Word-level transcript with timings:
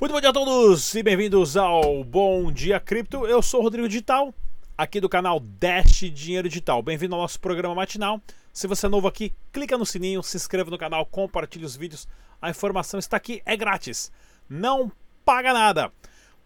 Muito 0.00 0.12
bom 0.12 0.20
dia 0.22 0.30
a 0.30 0.32
todos 0.32 0.94
e 0.94 1.02
bem-vindos 1.02 1.58
ao 1.58 2.02
Bom 2.02 2.50
Dia 2.50 2.80
Cripto. 2.80 3.26
Eu 3.26 3.42
sou 3.42 3.60
o 3.60 3.62
Rodrigo 3.62 3.86
Digital, 3.86 4.32
aqui 4.76 4.98
do 4.98 5.10
canal 5.10 5.38
Dash 5.38 6.10
Dinheiro 6.10 6.48
Digital. 6.48 6.82
Bem-vindo 6.82 7.14
ao 7.14 7.20
nosso 7.20 7.38
programa 7.38 7.74
matinal. 7.74 8.18
Se 8.50 8.66
você 8.66 8.86
é 8.86 8.88
novo 8.88 9.06
aqui, 9.06 9.30
clica 9.52 9.76
no 9.76 9.84
sininho, 9.84 10.22
se 10.22 10.38
inscreva 10.38 10.70
no 10.70 10.78
canal, 10.78 11.04
compartilhe 11.04 11.66
os 11.66 11.76
vídeos. 11.76 12.08
A 12.40 12.48
informação 12.48 12.98
está 12.98 13.18
aqui, 13.18 13.42
é 13.44 13.54
grátis, 13.54 14.10
não 14.48 14.90
paga 15.22 15.52
nada. 15.52 15.92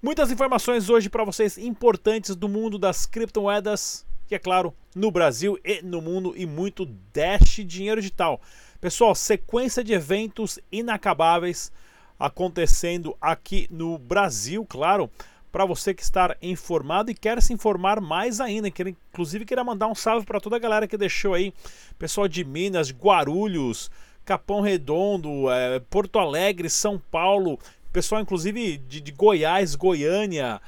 Muitas 0.02 0.32
informações 0.32 0.91
hoje 0.91 1.09
para 1.09 1.23
vocês 1.23 1.57
importantes 1.57 2.34
do 2.34 2.48
mundo 2.48 2.77
das 2.77 3.07
criptomoedas, 3.07 4.05
que 4.27 4.34
é 4.34 4.38
claro, 4.41 4.74
no 4.96 5.12
Brasil 5.12 5.57
e 5.65 5.80
no 5.80 6.02
mundo 6.02 6.34
e 6.37 6.45
muito 6.45 6.84
Dash 7.12 7.60
Dinheiro 7.65 8.01
Digital. 8.01 8.41
Pessoal, 8.80 9.15
sequência 9.15 9.84
de 9.84 9.93
eventos 9.93 10.59
inacabáveis 10.73 11.71
acontecendo 12.18 13.16
aqui 13.20 13.66
no 13.70 13.98
Brasil, 13.98 14.64
claro, 14.68 15.10
para 15.50 15.64
você 15.64 15.95
que 15.95 16.02
está 16.02 16.37
informado 16.42 17.10
e 17.10 17.14
quer 17.14 17.40
se 17.40 17.52
informar 17.52 18.00
mais 18.00 18.40
ainda, 18.40 18.70
quer, 18.70 18.88
inclusive 18.88 19.45
queria 19.45 19.62
mandar 19.62 19.87
um 19.87 19.95
salve 19.95 20.27
para 20.27 20.40
toda 20.40 20.56
a 20.56 20.59
galera 20.59 20.88
que 20.88 20.96
deixou 20.96 21.34
aí, 21.34 21.52
pessoal 21.98 22.27
de 22.27 22.45
Minas, 22.45 22.90
Guarulhos, 22.90 23.90
Capão 24.24 24.60
Redondo, 24.60 25.50
é, 25.50 25.78
Porto 25.78 26.18
Alegre, 26.18 26.68
São 26.68 26.98
Paulo, 26.98 27.59
pessoal 27.92 28.20
inclusive 28.20 28.78
de, 28.78 29.01
de 29.01 29.12
Goiás, 29.12 29.74
Goiânia, 29.74 30.60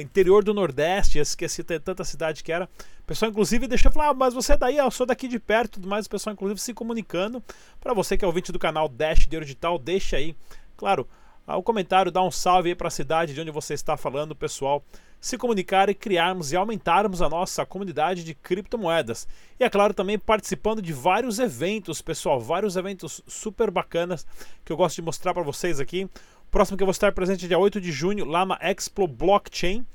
interior 0.00 0.42
do 0.42 0.52
Nordeste, 0.52 1.18
esqueci 1.18 1.62
tanta 1.62 2.04
cidade 2.04 2.42
que 2.42 2.52
era. 2.52 2.68
Pessoal, 3.06 3.30
inclusive, 3.30 3.66
deixa 3.66 3.88
eu 3.88 3.92
falar, 3.92 4.10
ah, 4.10 4.14
mas 4.14 4.32
você 4.32 4.52
é 4.52 4.56
daí, 4.56 4.76
eu 4.76 4.90
sou 4.90 5.04
daqui 5.04 5.26
de 5.26 5.38
perto, 5.38 5.72
tudo 5.72 5.88
mais. 5.88 6.06
O 6.06 6.10
pessoal, 6.10 6.32
inclusive, 6.32 6.60
se 6.60 6.72
comunicando. 6.72 7.42
Para 7.80 7.92
você 7.92 8.16
que 8.16 8.24
é 8.24 8.28
ouvinte 8.28 8.52
do 8.52 8.58
canal 8.58 8.88
Dash 8.88 9.26
de 9.26 9.38
Digital, 9.38 9.78
deixa 9.78 10.16
aí 10.16 10.36
Claro, 10.82 11.06
o 11.46 11.62
comentário 11.62 12.10
dá 12.10 12.20
um 12.24 12.30
salve 12.32 12.70
aí 12.70 12.74
para 12.74 12.88
a 12.88 12.90
cidade 12.90 13.32
de 13.32 13.40
onde 13.40 13.52
você 13.52 13.72
está 13.72 13.96
falando, 13.96 14.34
pessoal. 14.34 14.84
Se 15.20 15.38
comunicar 15.38 15.88
e 15.88 15.94
criarmos 15.94 16.50
e 16.50 16.56
aumentarmos 16.56 17.22
a 17.22 17.28
nossa 17.28 17.64
comunidade 17.64 18.24
de 18.24 18.34
criptomoedas. 18.34 19.28
E 19.60 19.62
é 19.62 19.70
claro, 19.70 19.94
também 19.94 20.18
participando 20.18 20.82
de 20.82 20.92
vários 20.92 21.38
eventos, 21.38 22.02
pessoal, 22.02 22.40
vários 22.40 22.74
eventos 22.74 23.22
super 23.28 23.70
bacanas 23.70 24.26
que 24.64 24.72
eu 24.72 24.76
gosto 24.76 24.96
de 24.96 25.02
mostrar 25.02 25.32
para 25.32 25.44
vocês 25.44 25.78
aqui. 25.78 26.10
Próximo 26.50 26.76
que 26.76 26.82
eu 26.82 26.88
vou 26.88 26.90
estar 26.90 27.12
presente 27.12 27.44
é 27.44 27.48
dia 27.48 27.58
8 27.60 27.80
de 27.80 27.92
junho, 27.92 28.24
lá 28.24 28.44
na 28.44 28.58
Expo 28.60 29.06
Blockchain 29.06 29.86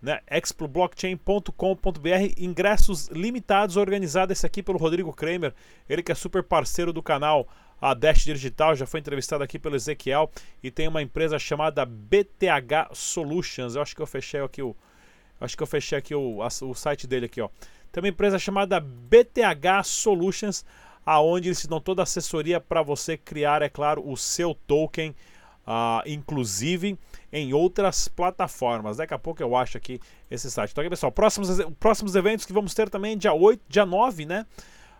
né, 0.00 0.20
exploblockchain.com.br, 0.30 2.34
ingressos 2.38 3.08
limitados, 3.08 3.76
organizado 3.76 4.32
esse 4.32 4.46
aqui 4.46 4.62
pelo 4.62 4.78
Rodrigo 4.78 5.12
Kramer, 5.12 5.54
ele 5.88 6.02
que 6.02 6.12
é 6.12 6.14
super 6.14 6.42
parceiro 6.42 6.92
do 6.92 7.02
canal 7.02 7.48
a 7.80 7.94
Dash 7.94 8.24
Digital, 8.24 8.74
já 8.74 8.86
foi 8.86 9.00
entrevistado 9.00 9.44
aqui 9.44 9.58
pelo 9.58 9.76
Ezequiel 9.76 10.30
e 10.62 10.70
tem 10.70 10.88
uma 10.88 11.02
empresa 11.02 11.38
chamada 11.38 11.84
BTH 11.84 12.94
Solutions. 12.94 13.74
Eu 13.74 13.82
acho 13.82 13.94
que 13.94 14.02
eu 14.02 14.06
fechei 14.06 14.40
aqui 14.40 14.62
o 14.62 14.74
acho 15.40 15.56
que 15.56 15.62
eu 15.62 15.66
fechei 15.66 15.98
aqui 15.98 16.14
o, 16.14 16.38
o 16.38 16.74
site 16.74 17.06
dele 17.06 17.26
aqui, 17.26 17.40
ó. 17.40 17.48
Tem 17.92 18.02
uma 18.02 18.08
empresa 18.08 18.38
chamada 18.38 18.80
BTH 18.80 19.84
Solutions, 19.84 20.64
aonde 21.04 21.48
eles 21.48 21.64
dão 21.66 21.80
toda 21.80 22.02
a 22.02 22.04
assessoria 22.04 22.60
para 22.60 22.82
você 22.82 23.16
criar, 23.16 23.62
é 23.62 23.68
claro, 23.68 24.06
o 24.06 24.16
seu 24.16 24.54
token, 24.66 25.14
uh, 25.66 26.02
inclusive 26.06 26.98
em 27.32 27.52
outras 27.52 28.08
plataformas. 28.08 28.96
Daqui 28.96 29.14
a 29.14 29.18
pouco 29.18 29.42
eu 29.42 29.54
acho 29.54 29.76
aqui 29.76 30.00
esse 30.30 30.50
site. 30.50 30.72
Então, 30.72 30.82
aqui, 30.82 30.90
pessoal, 30.90 31.12
próximos, 31.12 31.48
próximos 31.78 32.14
eventos 32.16 32.46
que 32.46 32.52
vamos 32.52 32.74
ter 32.74 32.88
também 32.88 33.16
dia 33.16 33.32
8, 33.32 33.62
dia 33.68 33.86
9, 33.86 34.26
né? 34.26 34.46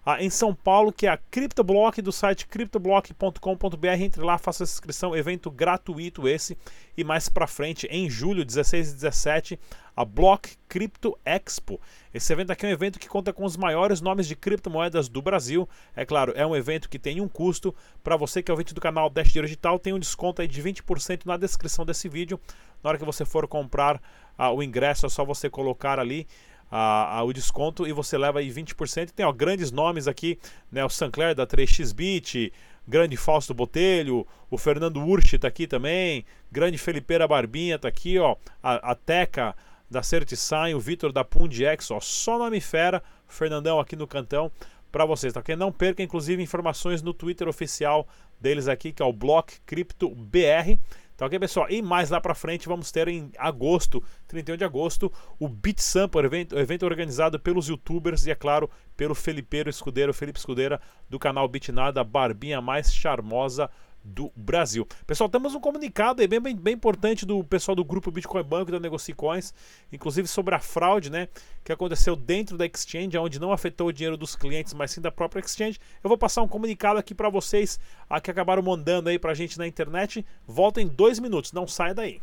Ah, 0.08 0.22
em 0.22 0.30
São 0.30 0.54
Paulo, 0.54 0.92
que 0.92 1.08
é 1.08 1.10
a 1.10 1.16
CryptoBlock 1.16 2.00
do 2.00 2.12
site 2.12 2.46
cryptoblock.com.br. 2.46 3.86
Entre 3.98 4.22
lá, 4.22 4.38
faça 4.38 4.62
essa 4.62 4.74
inscrição, 4.74 5.16
evento 5.16 5.50
gratuito 5.50 6.28
esse. 6.28 6.56
E 6.96 7.02
mais 7.02 7.28
para 7.28 7.48
frente, 7.48 7.88
em 7.90 8.08
julho, 8.08 8.44
16 8.44 8.90
e 8.90 8.94
17, 8.94 9.60
a 9.96 10.04
Block 10.04 10.56
Crypto 10.68 11.18
Expo. 11.24 11.80
Esse 12.14 12.32
evento 12.32 12.52
aqui 12.52 12.64
é 12.64 12.68
um 12.68 12.72
evento 12.72 13.00
que 13.00 13.08
conta 13.08 13.32
com 13.32 13.44
os 13.44 13.56
maiores 13.56 14.00
nomes 14.00 14.28
de 14.28 14.36
criptomoedas 14.36 15.08
do 15.08 15.20
Brasil. 15.20 15.68
É 15.96 16.06
claro, 16.06 16.32
é 16.36 16.46
um 16.46 16.54
evento 16.54 16.88
que 16.88 17.00
tem 17.00 17.20
um 17.20 17.26
custo. 17.26 17.74
Para 18.04 18.16
você 18.16 18.40
que 18.40 18.48
é 18.48 18.54
ouvinte 18.54 18.72
do 18.72 18.80
canal 18.80 19.10
Dash 19.10 19.32
Digital, 19.32 19.76
tem 19.76 19.92
um 19.92 19.98
desconto 19.98 20.40
aí 20.40 20.46
de 20.46 20.62
20% 20.62 21.26
na 21.26 21.36
descrição 21.36 21.84
desse 21.84 22.08
vídeo. 22.08 22.38
Na 22.80 22.90
hora 22.90 22.98
que 22.98 23.04
você 23.04 23.24
for 23.24 23.48
comprar 23.48 24.00
ah, 24.38 24.52
o 24.52 24.62
ingresso, 24.62 25.04
é 25.04 25.08
só 25.08 25.24
você 25.24 25.50
colocar 25.50 25.98
ali 25.98 26.28
a, 26.70 27.18
a, 27.18 27.22
o 27.24 27.32
desconto 27.32 27.86
e 27.86 27.92
você 27.92 28.16
leva 28.18 28.40
aí 28.40 28.50
20%. 28.50 29.10
Tem 29.10 29.24
ó, 29.24 29.32
grandes 29.32 29.70
nomes 29.70 30.08
aqui, 30.08 30.38
né? 30.70 30.84
O 30.84 30.88
Sancler 30.88 31.34
da 31.34 31.46
3xBit, 31.46 32.52
grande 32.86 33.16
Fausto 33.16 33.54
Botelho, 33.54 34.26
o 34.50 34.58
Fernando 34.58 35.04
Urch 35.04 35.38
tá 35.38 35.48
aqui 35.48 35.66
também, 35.66 36.24
grande 36.50 36.78
Felipeira 36.78 37.26
Barbinha 37.26 37.78
tá 37.78 37.88
aqui, 37.88 38.18
ó, 38.18 38.36
a, 38.62 38.92
a 38.92 38.94
Teca 38.94 39.54
da 39.90 40.02
CertiSign, 40.02 40.74
o 40.74 40.80
Vitor 40.80 41.12
da 41.12 41.24
Pundiex, 41.24 41.90
ó, 41.90 42.00
só 42.00 42.38
nome 42.38 42.60
fera, 42.60 43.02
Fernandão 43.28 43.78
aqui 43.80 43.96
no 43.96 44.06
cantão 44.06 44.50
para 44.90 45.04
vocês, 45.04 45.32
tá 45.32 45.40
ok? 45.40 45.54
Não 45.56 45.72
perca 45.72 46.02
inclusive 46.02 46.42
informações 46.42 47.02
no 47.02 47.12
Twitter 47.12 47.48
oficial 47.48 48.06
deles 48.40 48.68
aqui, 48.68 48.92
que 48.92 49.02
é 49.02 49.04
o 49.04 49.12
Block 49.12 49.60
Crypto 49.66 50.08
BR. 50.08 50.78
Tá 51.16 51.24
ok, 51.24 51.38
pessoal? 51.38 51.66
E 51.70 51.80
mais 51.80 52.10
lá 52.10 52.20
pra 52.20 52.34
frente 52.34 52.68
vamos 52.68 52.92
ter 52.92 53.08
em 53.08 53.30
agosto, 53.38 54.04
31 54.28 54.58
de 54.58 54.64
agosto, 54.64 55.10
o 55.38 55.48
Beat 55.48 55.78
Sample, 55.78 56.26
evento, 56.26 56.58
evento 56.58 56.84
organizado 56.84 57.40
pelos 57.40 57.68
youtubers 57.68 58.26
e, 58.26 58.30
é 58.30 58.34
claro, 58.34 58.68
pelo 58.94 59.14
Felipeiro 59.14 59.70
Escudeiro, 59.70 60.12
Felipe 60.12 60.38
Escudeira, 60.38 60.78
do 61.08 61.18
canal 61.18 61.48
Bitnada, 61.48 62.02
a 62.02 62.04
barbinha 62.04 62.60
mais 62.60 62.92
charmosa 62.92 63.70
do 64.06 64.32
Brasil. 64.36 64.86
Pessoal, 65.06 65.28
temos 65.28 65.54
um 65.54 65.60
comunicado 65.60 66.22
aí 66.22 66.28
bem, 66.28 66.40
bem, 66.40 66.56
bem 66.56 66.74
importante 66.74 67.26
do 67.26 67.42
pessoal 67.42 67.74
do 67.74 67.84
grupo 67.84 68.10
Bitcoin 68.10 68.44
Banco 68.44 68.70
da 68.70 68.78
Negocicoins, 68.78 69.52
inclusive 69.92 70.28
sobre 70.28 70.54
a 70.54 70.60
fraude, 70.60 71.10
né, 71.10 71.28
que 71.64 71.72
aconteceu 71.72 72.14
dentro 72.14 72.56
da 72.56 72.64
exchange, 72.64 73.18
onde 73.18 73.40
não 73.40 73.52
afetou 73.52 73.88
o 73.88 73.92
dinheiro 73.92 74.16
dos 74.16 74.36
clientes, 74.36 74.72
mas 74.72 74.92
sim 74.92 75.00
da 75.00 75.10
própria 75.10 75.40
exchange. 75.40 75.78
Eu 76.02 76.08
vou 76.08 76.16
passar 76.16 76.42
um 76.42 76.48
comunicado 76.48 76.98
aqui 76.98 77.14
para 77.14 77.28
vocês, 77.28 77.78
a 78.08 78.20
que 78.20 78.30
acabaram 78.30 78.62
mandando 78.62 79.08
aí 79.08 79.18
para 79.18 79.32
a 79.32 79.34
gente 79.34 79.58
na 79.58 79.66
internet. 79.66 80.24
Volta 80.46 80.80
em 80.80 80.86
dois 80.86 81.18
minutos, 81.18 81.52
não 81.52 81.66
saia 81.66 81.94
daí. 81.94 82.20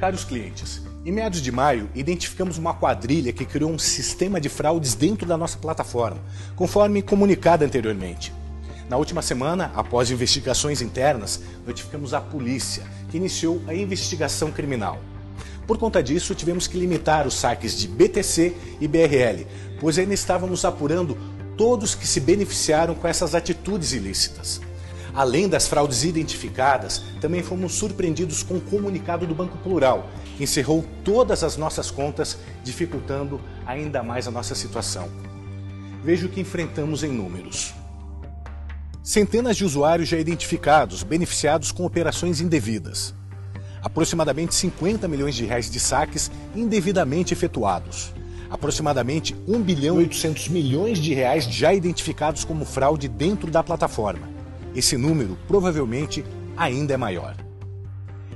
Caros 0.00 0.24
clientes, 0.24 0.87
em 1.04 1.12
meados 1.12 1.40
de 1.40 1.52
maio, 1.52 1.88
identificamos 1.94 2.58
uma 2.58 2.74
quadrilha 2.74 3.32
que 3.32 3.44
criou 3.44 3.70
um 3.70 3.78
sistema 3.78 4.40
de 4.40 4.48
fraudes 4.48 4.94
dentro 4.94 5.26
da 5.26 5.36
nossa 5.36 5.56
plataforma, 5.56 6.20
conforme 6.56 7.02
comunicado 7.02 7.64
anteriormente. 7.64 8.32
Na 8.88 8.96
última 8.96 9.22
semana, 9.22 9.70
após 9.74 10.10
investigações 10.10 10.82
internas, 10.82 11.40
notificamos 11.66 12.14
a 12.14 12.20
polícia, 12.20 12.84
que 13.10 13.16
iniciou 13.16 13.62
a 13.66 13.74
investigação 13.74 14.50
criminal. 14.50 14.98
Por 15.66 15.78
conta 15.78 16.02
disso, 16.02 16.34
tivemos 16.34 16.66
que 16.66 16.78
limitar 16.78 17.26
os 17.26 17.34
saques 17.34 17.78
de 17.78 17.86
BTC 17.86 18.56
e 18.80 18.88
BRL, 18.88 19.46
pois 19.78 19.98
ainda 19.98 20.14
estávamos 20.14 20.64
apurando 20.64 21.16
todos 21.56 21.94
que 21.94 22.06
se 22.06 22.20
beneficiaram 22.20 22.94
com 22.94 23.06
essas 23.06 23.34
atitudes 23.34 23.92
ilícitas. 23.92 24.60
Além 25.14 25.48
das 25.48 25.66
fraudes 25.66 26.04
identificadas, 26.04 27.02
também 27.20 27.42
fomos 27.42 27.74
surpreendidos 27.74 28.42
com 28.42 28.54
o 28.54 28.60
comunicado 28.60 29.26
do 29.26 29.34
Banco 29.34 29.56
Plural, 29.58 30.08
que 30.36 30.44
encerrou 30.44 30.84
todas 31.02 31.42
as 31.42 31.56
nossas 31.56 31.90
contas, 31.90 32.38
dificultando 32.62 33.40
ainda 33.66 34.02
mais 34.02 34.28
a 34.28 34.30
nossa 34.30 34.54
situação. 34.54 35.08
Veja 36.04 36.26
o 36.26 36.28
que 36.28 36.40
enfrentamos 36.40 37.02
em 37.02 37.08
números. 37.08 37.74
Centenas 39.02 39.56
de 39.56 39.64
usuários 39.64 40.08
já 40.08 40.18
identificados, 40.18 41.02
beneficiados 41.02 41.72
com 41.72 41.84
operações 41.84 42.40
indevidas. 42.40 43.14
Aproximadamente 43.82 44.54
50 44.54 45.08
milhões 45.08 45.34
de 45.34 45.46
reais 45.46 45.70
de 45.70 45.80
saques 45.80 46.30
indevidamente 46.54 47.32
efetuados. 47.32 48.12
Aproximadamente 48.50 49.34
1 49.46 49.62
bilhão 49.62 49.96
e 49.96 50.04
800 50.04 50.48
milhões 50.48 50.98
de 50.98 51.14
reais 51.14 51.44
já 51.44 51.72
identificados 51.72 52.44
como 52.44 52.64
fraude 52.64 53.08
dentro 53.08 53.50
da 53.50 53.62
plataforma 53.62 54.37
esse 54.74 54.96
número 54.96 55.38
provavelmente 55.46 56.24
ainda 56.56 56.94
é 56.94 56.96
maior. 56.96 57.36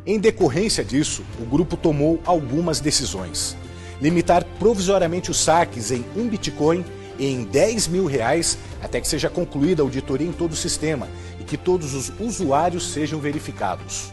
Em 0.04 0.18
decorrência 0.18 0.84
disso, 0.84 1.24
o 1.40 1.44
grupo 1.44 1.76
tomou 1.76 2.20
algumas 2.24 2.80
decisões. 2.80 3.56
Limitar 4.00 4.44
provisoriamente 4.58 5.30
os 5.30 5.38
saques 5.38 5.92
em 5.92 6.04
um 6.16 6.28
Bitcoin 6.28 6.84
e 7.18 7.26
em 7.26 7.44
10 7.44 7.86
mil 7.88 8.06
reais 8.06 8.58
até 8.82 9.00
que 9.00 9.06
seja 9.06 9.30
concluída 9.30 9.82
a 9.82 9.84
auditoria 9.84 10.26
em 10.26 10.32
todo 10.32 10.52
o 10.52 10.56
sistema 10.56 11.08
e 11.38 11.44
que 11.44 11.56
todos 11.56 11.94
os 11.94 12.12
usuários 12.18 12.92
sejam 12.92 13.20
verificados. 13.20 14.12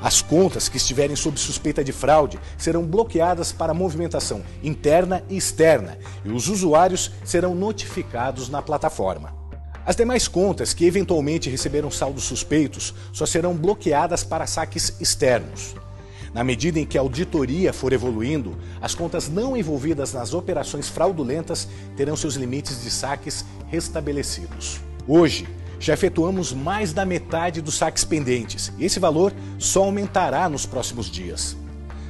As 0.00 0.22
contas 0.22 0.68
que 0.68 0.76
estiverem 0.76 1.16
sob 1.16 1.38
suspeita 1.38 1.82
de 1.82 1.92
fraude 1.92 2.38
serão 2.56 2.84
bloqueadas 2.84 3.52
para 3.52 3.74
movimentação 3.74 4.42
interna 4.62 5.22
e 5.28 5.36
externa 5.36 5.98
e 6.24 6.30
os 6.30 6.48
usuários 6.48 7.12
serão 7.24 7.54
notificados 7.54 8.48
na 8.48 8.62
plataforma. 8.62 9.45
As 9.86 9.94
demais 9.94 10.26
contas 10.26 10.74
que 10.74 10.84
eventualmente 10.84 11.48
receberam 11.48 11.92
saldos 11.92 12.24
suspeitos 12.24 12.92
só 13.12 13.24
serão 13.24 13.54
bloqueadas 13.54 14.24
para 14.24 14.44
saques 14.44 15.00
externos. 15.00 15.76
Na 16.34 16.42
medida 16.42 16.80
em 16.80 16.84
que 16.84 16.98
a 16.98 17.00
auditoria 17.00 17.72
for 17.72 17.92
evoluindo, 17.92 18.58
as 18.80 18.96
contas 18.96 19.28
não 19.28 19.56
envolvidas 19.56 20.12
nas 20.12 20.34
operações 20.34 20.88
fraudulentas 20.88 21.68
terão 21.96 22.16
seus 22.16 22.34
limites 22.34 22.82
de 22.82 22.90
saques 22.90 23.44
restabelecidos. 23.68 24.80
Hoje, 25.06 25.46
já 25.78 25.94
efetuamos 25.94 26.52
mais 26.52 26.92
da 26.92 27.04
metade 27.04 27.60
dos 27.60 27.76
saques 27.76 28.02
pendentes 28.02 28.72
e 28.78 28.84
esse 28.84 28.98
valor 28.98 29.32
só 29.56 29.84
aumentará 29.84 30.48
nos 30.48 30.66
próximos 30.66 31.08
dias. 31.08 31.56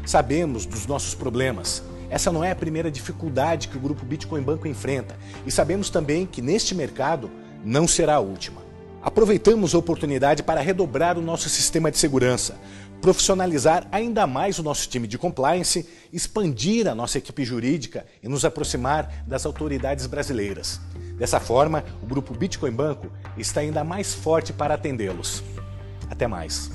Sabemos 0.06 0.64
dos 0.64 0.86
nossos 0.86 1.14
problemas. 1.14 1.82
Essa 2.08 2.32
não 2.32 2.42
é 2.42 2.52
a 2.52 2.56
primeira 2.56 2.90
dificuldade 2.90 3.68
que 3.68 3.76
o 3.76 3.80
grupo 3.80 4.06
Bitcoin 4.06 4.40
Banco 4.40 4.66
enfrenta 4.66 5.14
e 5.44 5.50
sabemos 5.50 5.90
também 5.90 6.24
que 6.24 6.40
neste 6.40 6.74
mercado 6.74 7.30
não 7.66 7.88
será 7.88 8.14
a 8.14 8.20
última. 8.20 8.64
Aproveitamos 9.02 9.74
a 9.74 9.78
oportunidade 9.78 10.40
para 10.40 10.60
redobrar 10.60 11.18
o 11.18 11.22
nosso 11.22 11.48
sistema 11.48 11.90
de 11.90 11.98
segurança, 11.98 12.56
profissionalizar 13.00 13.88
ainda 13.90 14.24
mais 14.24 14.60
o 14.60 14.62
nosso 14.62 14.88
time 14.88 15.08
de 15.08 15.18
compliance, 15.18 15.88
expandir 16.12 16.86
a 16.86 16.94
nossa 16.94 17.18
equipe 17.18 17.44
jurídica 17.44 18.06
e 18.22 18.28
nos 18.28 18.44
aproximar 18.44 19.24
das 19.26 19.44
autoridades 19.44 20.06
brasileiras. 20.06 20.80
Dessa 21.18 21.40
forma, 21.40 21.84
o 22.00 22.06
grupo 22.06 22.32
Bitcoin 22.34 22.70
Banco 22.70 23.10
está 23.36 23.60
ainda 23.60 23.82
mais 23.82 24.14
forte 24.14 24.52
para 24.52 24.74
atendê-los. 24.74 25.42
Até 26.08 26.28
mais. 26.28 26.70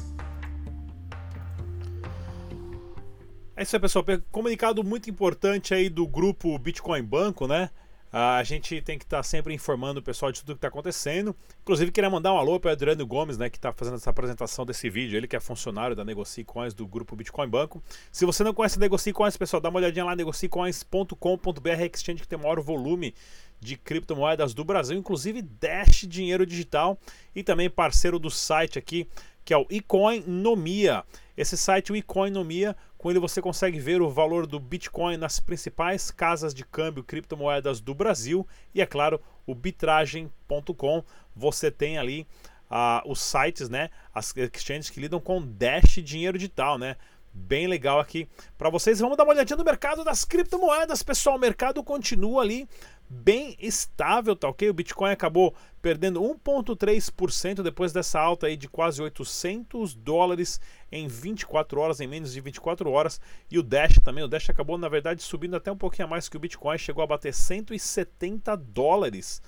É 3.56 3.64
isso 3.64 3.76
aí, 3.76 3.80
pessoal. 3.80 4.04
Comunicado 4.30 4.84
muito 4.84 5.10
importante 5.10 5.74
aí 5.74 5.88
do 5.88 6.06
grupo 6.06 6.58
Bitcoin 6.58 7.04
Banco, 7.04 7.48
né? 7.48 7.70
A 8.12 8.44
gente 8.44 8.81
tem 8.81 8.98
que 8.98 9.06
estar 9.06 9.18
tá 9.18 9.24
sempre 9.24 9.54
informando 9.54 10.02
o 10.02 10.04
pessoal 10.04 10.31
de 10.31 10.42
tudo 10.42 10.56
que 10.56 10.58
está 10.58 10.68
acontecendo. 10.68 11.34
Inclusive, 11.62 11.92
queria 11.92 12.10
mandar 12.10 12.34
um 12.34 12.38
alô 12.38 12.60
para 12.60 12.69
o 12.69 12.72
Adriano 12.74 13.08
Gomes, 13.08 13.38
né, 13.38 13.50
que 13.50 13.58
está 13.58 13.72
fazendo 13.72 13.96
essa 13.96 14.10
apresentação 14.10 14.66
desse 14.66 14.90
vídeo. 14.90 15.16
Ele 15.16 15.28
que 15.28 15.36
é 15.36 15.40
funcionário 15.40 15.96
da 15.96 16.04
Negocie 16.04 16.44
Coins 16.44 16.74
do 16.74 16.86
grupo 16.86 17.16
Bitcoin 17.16 17.48
Banco. 17.48 17.81
Se 18.12 18.25
você 18.25 18.44
não 18.44 18.54
conhece 18.54 18.78
a 18.78 18.81
Negocie 18.81 19.13
Coins, 19.13 19.38
pessoal, 19.38 19.62
dá 19.62 19.69
uma 19.69 19.80
olhadinha 19.80 20.04
lá, 20.04 20.13
negociecoins.com.br, 20.13 21.69
exchange 21.94 22.22
que 22.22 22.28
tem 22.28 22.38
o 22.38 22.42
maior 22.42 22.60
volume 22.60 23.16
de 23.62 23.78
criptomoedas 23.78 24.54
do 24.54 24.66
Brasil, 24.66 24.98
inclusive 24.98 25.42
Dash 25.42 26.06
Dinheiro 26.07 26.46
Digital 26.46 27.00
e 27.34 27.44
também 27.44 27.69
parceiro 27.69 28.19
do 28.19 28.30
site 28.30 28.78
aqui, 28.78 29.07
que 29.46 29.54
é 29.54 29.57
o 29.57 29.66
Ecoinomia. 29.69 31.06
Esse 31.42 31.58
site, 31.58 31.92
o 31.92 31.96
Ecoinomia, 31.96 32.78
com 33.00 33.10
ele 33.10 33.20
você 33.20 33.42
consegue 33.42 33.80
ver 33.80 34.00
o 34.00 34.12
valor 34.12 34.46
do 34.46 34.60
Bitcoin 34.60 35.18
nas 35.18 35.40
principais 35.40 36.12
casas 36.12 36.54
de 36.54 36.64
câmbio 36.64 37.04
criptomoedas 37.04 37.82
do 37.82 37.96
Brasil 37.96 38.48
e, 38.76 38.80
é 38.80 38.86
claro, 38.86 39.20
o 39.48 39.56
bitragem.com. 39.56 41.04
Você 41.36 41.72
tem 41.72 41.98
ali 41.98 42.28
uh, 42.70 43.10
os 43.10 43.20
sites, 43.20 43.70
né, 43.70 43.90
as 44.14 44.32
exchanges 44.38 44.92
que 44.92 45.00
lidam 45.00 45.20
com 45.20 45.42
Dash 45.42 45.96
dinheiro 46.04 46.38
digital, 46.38 46.78
né? 46.78 46.96
Bem 47.33 47.66
legal 47.66 48.00
aqui 48.00 48.28
para 48.57 48.69
vocês. 48.69 49.00
Vamos 49.00 49.16
dar 49.16 49.24
uma 49.24 49.31
olhadinha 49.31 49.56
no 49.56 49.63
mercado 49.63 50.04
das 50.04 50.25
criptomoedas, 50.25 51.01
pessoal. 51.01 51.38
O 51.38 51.39
mercado 51.39 51.81
continua 51.81 52.42
ali 52.42 52.68
bem 53.10 53.56
estável, 53.60 54.36
tá 54.36 54.50
ok? 54.50 54.69
O 54.69 54.74
Bitcoin 54.74 55.12
acabou 55.12 55.54
perdendo 55.81 56.22
1,3% 56.22 57.62
depois 57.62 57.94
dessa 57.94 58.19
alta 58.19 58.48
aí 58.48 58.57
de 58.57 58.68
quase 58.68 59.01
800 59.01 59.94
dólares 59.94 60.60
em 60.92 61.07
24 61.07 61.80
horas, 61.80 62.00
em 62.01 62.07
menos 62.07 62.33
de 62.33 62.42
24 62.42 62.89
horas. 62.89 63.19
E 63.50 63.57
o 63.57 63.63
Dash 63.63 64.00
também, 64.04 64.24
o 64.24 64.28
Dash 64.28 64.50
acabou 64.50 64.78
na 64.78 64.89
verdade 64.89 65.24
subindo 65.24 65.56
até 65.56 65.72
um 65.72 65.78
pouquinho 65.78 66.07
a 66.07 66.10
mais 66.10 66.28
que 66.28 66.36
o 66.38 66.39
Bitcoin, 66.39 66.78
chegou 66.78 67.04
a 67.04 67.07
bater 67.07 67.33
170 67.33 68.56
dólares. 68.57 69.42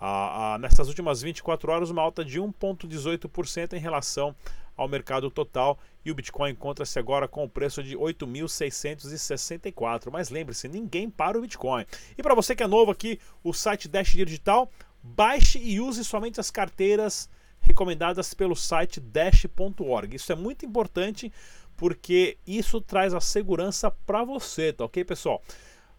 Ah, 0.00 0.54
ah, 0.54 0.58
nessas 0.58 0.88
últimas 0.88 1.22
24 1.22 1.72
horas, 1.72 1.90
uma 1.90 2.02
alta 2.02 2.24
de 2.24 2.40
1,18% 2.40 3.72
em 3.72 3.80
relação 3.80 4.34
ao 4.76 4.88
mercado 4.88 5.30
total 5.30 5.78
e 6.04 6.10
o 6.10 6.14
Bitcoin 6.14 6.50
encontra-se 6.50 6.98
agora 6.98 7.26
com 7.26 7.44
o 7.44 7.48
preço 7.48 7.82
de 7.82 7.96
8.664. 7.96 10.10
Mas 10.12 10.28
lembre-se, 10.30 10.68
ninguém 10.68 11.08
para 11.08 11.38
o 11.38 11.40
Bitcoin. 11.40 11.86
E 12.16 12.22
para 12.22 12.34
você 12.34 12.54
que 12.54 12.62
é 12.62 12.66
novo 12.66 12.90
aqui, 12.90 13.18
o 13.42 13.52
site 13.52 13.88
Dash 13.88 14.12
Digital, 14.12 14.70
baixe 15.02 15.58
e 15.58 15.80
use 15.80 16.04
somente 16.04 16.40
as 16.40 16.50
carteiras 16.50 17.30
recomendadas 17.60 18.34
pelo 18.34 18.54
site 18.54 19.00
dash.org. 19.00 20.14
Isso 20.14 20.30
é 20.30 20.36
muito 20.36 20.66
importante 20.66 21.32
porque 21.76 22.38
isso 22.46 22.80
traz 22.80 23.12
a 23.12 23.20
segurança 23.20 23.90
para 23.90 24.24
você, 24.24 24.72
tá 24.72 24.84
ok, 24.84 25.04
pessoal? 25.04 25.42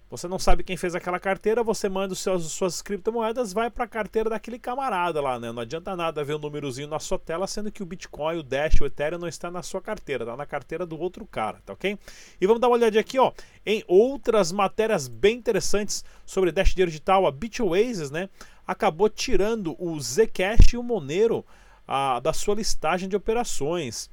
Você 0.09 0.25
não 0.25 0.39
sabe 0.39 0.63
quem 0.63 0.77
fez 0.77 0.95
aquela 0.95 1.19
carteira, 1.19 1.61
você 1.61 1.89
manda 1.89 2.13
os 2.13 2.19
seus, 2.19 2.49
suas 2.53 2.81
criptomoedas, 2.81 3.51
vai 3.51 3.69
para 3.69 3.83
a 3.83 3.87
carteira 3.87 4.29
daquele 4.29 4.57
camarada 4.57 5.19
lá, 5.19 5.37
né? 5.37 5.51
Não 5.51 5.61
adianta 5.61 5.97
nada 5.97 6.23
ver 6.23 6.33
o 6.33 6.37
um 6.37 6.39
númerozinho 6.39 6.87
na 6.87 6.97
sua 6.97 7.19
tela, 7.19 7.45
sendo 7.45 7.69
que 7.69 7.83
o 7.83 7.85
Bitcoin, 7.85 8.37
o 8.37 8.43
Dash, 8.43 8.79
o 8.79 8.85
Ethereum 8.85 9.19
não 9.19 9.27
está 9.27 9.51
na 9.51 9.61
sua 9.61 9.81
carteira, 9.81 10.23
está 10.23 10.37
na 10.37 10.45
carteira 10.45 10.85
do 10.85 10.97
outro 10.97 11.25
cara, 11.25 11.61
tá 11.65 11.73
ok? 11.73 11.99
E 12.39 12.47
vamos 12.47 12.61
dar 12.61 12.69
uma 12.69 12.77
olhadinha 12.77 13.01
aqui, 13.01 13.19
ó, 13.19 13.33
em 13.65 13.83
outras 13.85 14.53
matérias 14.53 15.09
bem 15.09 15.35
interessantes 15.35 16.05
sobre 16.25 16.53
Dash 16.53 16.73
Digital, 16.73 17.27
a 17.27 17.31
Bitways, 17.31 18.09
né? 18.09 18.29
Acabou 18.65 19.09
tirando 19.09 19.75
o 19.77 19.99
Zcash 19.99 20.71
e 20.71 20.77
o 20.77 20.83
Monero 20.83 21.45
ah, 21.85 22.21
da 22.21 22.31
sua 22.31 22.55
listagem 22.55 23.09
de 23.09 23.15
operações. 23.17 24.09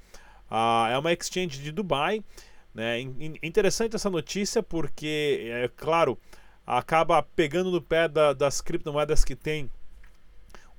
Ah, 0.50 0.88
é 0.90 0.98
uma 0.98 1.12
exchange 1.12 1.62
de 1.62 1.70
Dubai 1.70 2.22
né? 2.74 3.00
Interessante 3.42 3.94
essa 3.94 4.10
notícia 4.10 4.62
porque, 4.62 5.48
é 5.48 5.70
claro, 5.76 6.18
acaba 6.66 7.22
pegando 7.22 7.70
no 7.70 7.80
pé 7.80 8.08
da, 8.08 8.32
das 8.32 8.60
criptomoedas 8.60 9.24
que 9.24 9.36
tem 9.36 9.70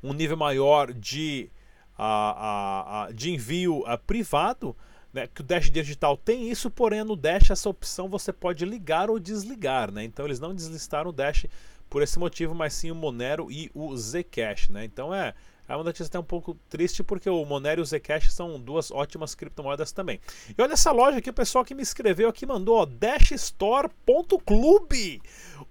um 0.03 0.13
nível 0.13 0.35
maior 0.35 0.91
de, 0.91 1.49
a, 1.97 2.05
a, 2.05 3.03
a 3.05 3.11
de 3.11 3.31
envio 3.31 3.83
a, 3.85 3.97
privado. 3.97 4.75
Né, 5.13 5.27
que 5.27 5.39
o 5.39 5.43
Dash 5.43 5.69
Digital 5.69 6.17
tem 6.17 6.51
isso, 6.51 6.69
porém 6.69 7.01
no 7.05 7.15
Dash 7.15 7.49
essa 7.49 7.69
opção 7.69 8.09
você 8.09 8.33
pode 8.33 8.65
ligar 8.65 9.09
ou 9.09 9.17
desligar. 9.17 9.89
Né? 9.89 10.03
Então 10.03 10.25
eles 10.25 10.41
não 10.41 10.53
deslistaram 10.53 11.11
o 11.11 11.13
Dash 11.13 11.45
por 11.89 12.01
esse 12.01 12.19
motivo, 12.19 12.53
mas 12.53 12.73
sim 12.73 12.91
o 12.91 12.95
Monero 12.95 13.49
e 13.49 13.71
o 13.73 13.95
Zcash. 13.95 14.67
Né? 14.67 14.83
Então 14.83 15.15
é, 15.15 15.33
é 15.67 15.75
uma 15.75 15.83
notícia 15.83 16.05
até 16.05 16.19
um 16.19 16.23
pouco 16.23 16.55
triste 16.69 17.03
porque 17.03 17.27
o 17.29 17.43
Monero 17.45 17.81
e 17.81 17.83
o 17.83 17.85
Zcash 17.85 18.31
são 18.31 18.57
duas 18.59 18.91
ótimas 18.91 19.35
criptomoedas 19.35 19.91
também. 19.91 20.19
E 20.57 20.61
olha 20.61 20.73
essa 20.73 20.91
loja 20.91 21.17
aqui, 21.17 21.29
o 21.29 21.33
pessoal 21.33 21.65
que 21.65 21.73
me 21.73 21.83
escreveu 21.83 22.29
aqui 22.29 22.45
mandou, 22.45 22.77
ó, 22.77 22.85
dashstore.club. 22.85 25.21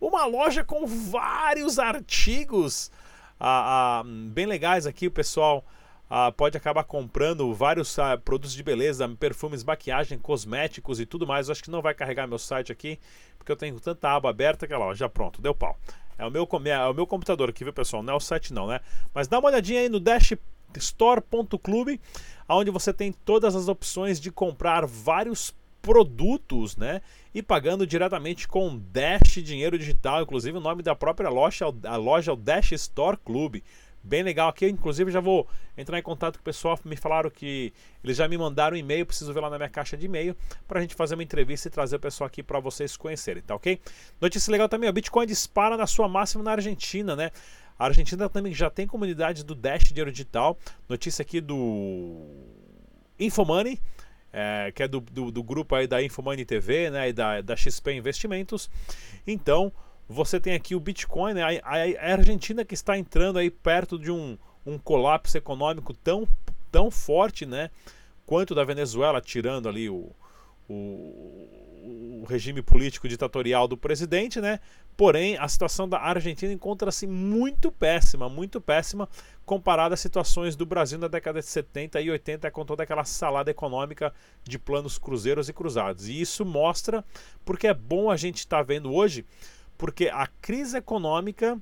Uma 0.00 0.26
loja 0.26 0.64
com 0.64 0.86
vários 0.86 1.78
artigos 1.78 2.90
ah, 3.38 4.00
ah, 4.00 4.02
bem 4.04 4.46
legais 4.46 4.86
aqui, 4.86 5.06
o 5.06 5.10
pessoal 5.10 5.64
ah, 6.08 6.32
pode 6.32 6.56
acabar 6.56 6.84
comprando 6.84 7.52
vários 7.54 7.98
ah, 7.98 8.16
produtos 8.16 8.54
de 8.54 8.62
beleza, 8.62 9.08
perfumes, 9.08 9.64
maquiagem, 9.64 10.18
cosméticos 10.18 11.00
e 11.00 11.06
tudo 11.06 11.26
mais. 11.26 11.48
Eu 11.48 11.52
acho 11.52 11.62
que 11.62 11.70
não 11.70 11.82
vai 11.82 11.94
carregar 11.94 12.26
meu 12.26 12.38
site 12.38 12.70
aqui, 12.70 12.98
porque 13.38 13.50
eu 13.50 13.56
tenho 13.56 13.78
tanta 13.80 14.10
aba 14.10 14.30
aberta 14.30 14.66
que 14.66 14.74
ó, 14.74 14.94
já 14.94 15.08
pronto, 15.08 15.42
deu 15.42 15.54
pau. 15.54 15.78
É 16.18 16.26
o 16.26 16.30
meu, 16.30 16.48
é 16.66 16.88
o 16.88 16.94
meu 16.94 17.06
computador 17.06 17.50
aqui, 17.50 17.64
viu, 17.64 17.72
pessoal? 17.72 18.02
Não 18.02 18.14
é 18.14 18.16
o 18.16 18.20
site 18.20 18.52
não, 18.52 18.66
né? 18.66 18.80
Mas 19.12 19.28
dá 19.28 19.38
uma 19.38 19.48
olhadinha 19.48 19.80
aí 19.80 19.88
no 19.88 20.00
dashstore.club, 20.00 21.98
onde 22.48 22.70
você 22.70 22.92
tem 22.92 23.12
todas 23.12 23.56
as 23.56 23.68
opções 23.68 24.20
de 24.20 24.30
comprar 24.30 24.86
vários 24.86 25.54
produtos, 25.82 26.76
né? 26.76 27.02
E 27.34 27.42
pagando 27.42 27.86
diretamente 27.86 28.48
com 28.48 28.78
Dash 28.78 29.34
Dinheiro 29.34 29.78
Digital. 29.78 30.22
Inclusive 30.22 30.56
o 30.56 30.60
nome 30.60 30.82
da 30.82 30.94
própria 30.94 31.28
loja, 31.28 31.66
a 31.84 31.96
loja 31.96 32.30
é 32.30 32.34
o 32.34 32.36
Dash 32.36 32.72
Store 32.72 33.18
Club 33.18 33.56
bem 34.04 34.22
legal 34.22 34.48
aqui. 34.48 34.68
Inclusive, 34.68 35.10
já 35.10 35.20
vou 35.20 35.48
entrar 35.76 35.98
em 35.98 36.02
contato 36.02 36.36
com 36.36 36.42
o 36.42 36.44
pessoal. 36.44 36.78
Me 36.84 36.96
falaram 36.96 37.30
que 37.30 37.72
eles 38.02 38.16
já 38.16 38.28
me 38.28 38.36
mandaram 38.36 38.76
um 38.76 38.78
e-mail. 38.78 39.06
Preciso 39.06 39.32
ver 39.32 39.40
lá 39.40 39.50
na 39.50 39.56
minha 39.56 39.68
caixa 39.68 39.96
de 39.96 40.06
e-mail 40.06 40.36
para 40.68 40.78
a 40.78 40.82
gente 40.82 40.94
fazer 40.94 41.14
uma 41.14 41.22
entrevista 41.22 41.68
e 41.68 41.70
trazer 41.70 41.96
o 41.96 42.00
pessoal 42.00 42.26
aqui 42.26 42.42
para 42.42 42.60
vocês 42.60 42.96
conhecerem, 42.96 43.42
tá 43.42 43.54
ok? 43.54 43.80
Notícia 44.20 44.50
legal 44.52 44.68
também: 44.68 44.88
o 44.88 44.92
Bitcoin 44.92 45.26
dispara 45.26 45.76
na 45.76 45.86
sua 45.86 46.08
máxima 46.08 46.44
na 46.44 46.52
Argentina, 46.52 47.16
né? 47.16 47.30
A 47.78 47.86
Argentina 47.86 48.28
também 48.28 48.54
já 48.54 48.70
tem 48.70 48.86
comunidade 48.86 49.42
do 49.42 49.54
Dash 49.54 49.84
Dinheiro 49.84 50.12
Digital. 50.12 50.56
Notícia 50.88 51.22
aqui 51.22 51.40
do 51.40 52.20
Infomoney. 53.18 53.80
É, 54.36 54.72
que 54.74 54.82
é 54.82 54.88
do, 54.88 54.98
do, 55.00 55.30
do, 55.30 55.44
grupo 55.44 55.76
aí 55.76 55.86
da 55.86 56.02
Infomoney 56.02 56.44
TV 56.44 56.90
né, 56.90 57.08
e 57.08 57.12
da, 57.12 57.40
da 57.40 57.54
XP 57.54 57.92
Investimentos. 57.92 58.68
Então, 59.24 59.72
você 60.08 60.38
tem 60.38 60.54
aqui 60.54 60.74
o 60.74 60.80
Bitcoin, 60.80 61.34
né? 61.34 61.42
a, 61.42 61.48
a, 61.48 62.10
a, 62.10 62.12
Argentina 62.12 62.64
que 62.64 62.74
está 62.74 62.96
entrando 62.98 63.38
aí 63.38 63.50
perto 63.50 63.98
de 63.98 64.10
um, 64.10 64.36
um 64.66 64.78
colapso 64.78 65.36
econômico 65.36 65.94
tão, 65.94 66.28
tão 66.70 66.90
forte, 66.90 67.46
né? 67.46 67.70
Quanto 68.26 68.54
da 68.54 68.64
Venezuela, 68.64 69.20
tirando 69.20 69.68
ali 69.68 69.88
o, 69.88 70.10
o, 70.68 72.22
o 72.22 72.26
regime 72.28 72.62
político 72.62 73.08
ditatorial 73.08 73.68
do 73.68 73.76
presidente, 73.76 74.40
né? 74.40 74.60
Porém, 74.96 75.36
a 75.38 75.48
situação 75.48 75.88
da 75.88 75.98
Argentina 75.98 76.52
encontra-se 76.52 77.06
muito 77.06 77.72
péssima, 77.72 78.28
muito 78.28 78.60
péssima, 78.60 79.08
comparada 79.44 79.94
às 79.94 80.00
situações 80.00 80.54
do 80.54 80.64
Brasil 80.64 80.98
na 80.98 81.08
década 81.08 81.40
de 81.40 81.46
70 81.46 82.00
e 82.00 82.10
80, 82.10 82.50
com 82.50 82.64
toda 82.64 82.84
aquela 82.84 83.04
salada 83.04 83.50
econômica 83.50 84.14
de 84.44 84.58
planos 84.58 84.96
cruzeiros 84.96 85.48
e 85.48 85.52
cruzados. 85.52 86.08
E 86.08 86.20
isso 86.20 86.44
mostra 86.44 87.04
porque 87.44 87.66
é 87.66 87.74
bom 87.74 88.10
a 88.10 88.16
gente 88.16 88.38
estar 88.38 88.58
tá 88.58 88.62
vendo 88.62 88.92
hoje 88.92 89.24
porque 89.84 90.08
a 90.08 90.26
crise 90.26 90.78
econômica, 90.78 91.60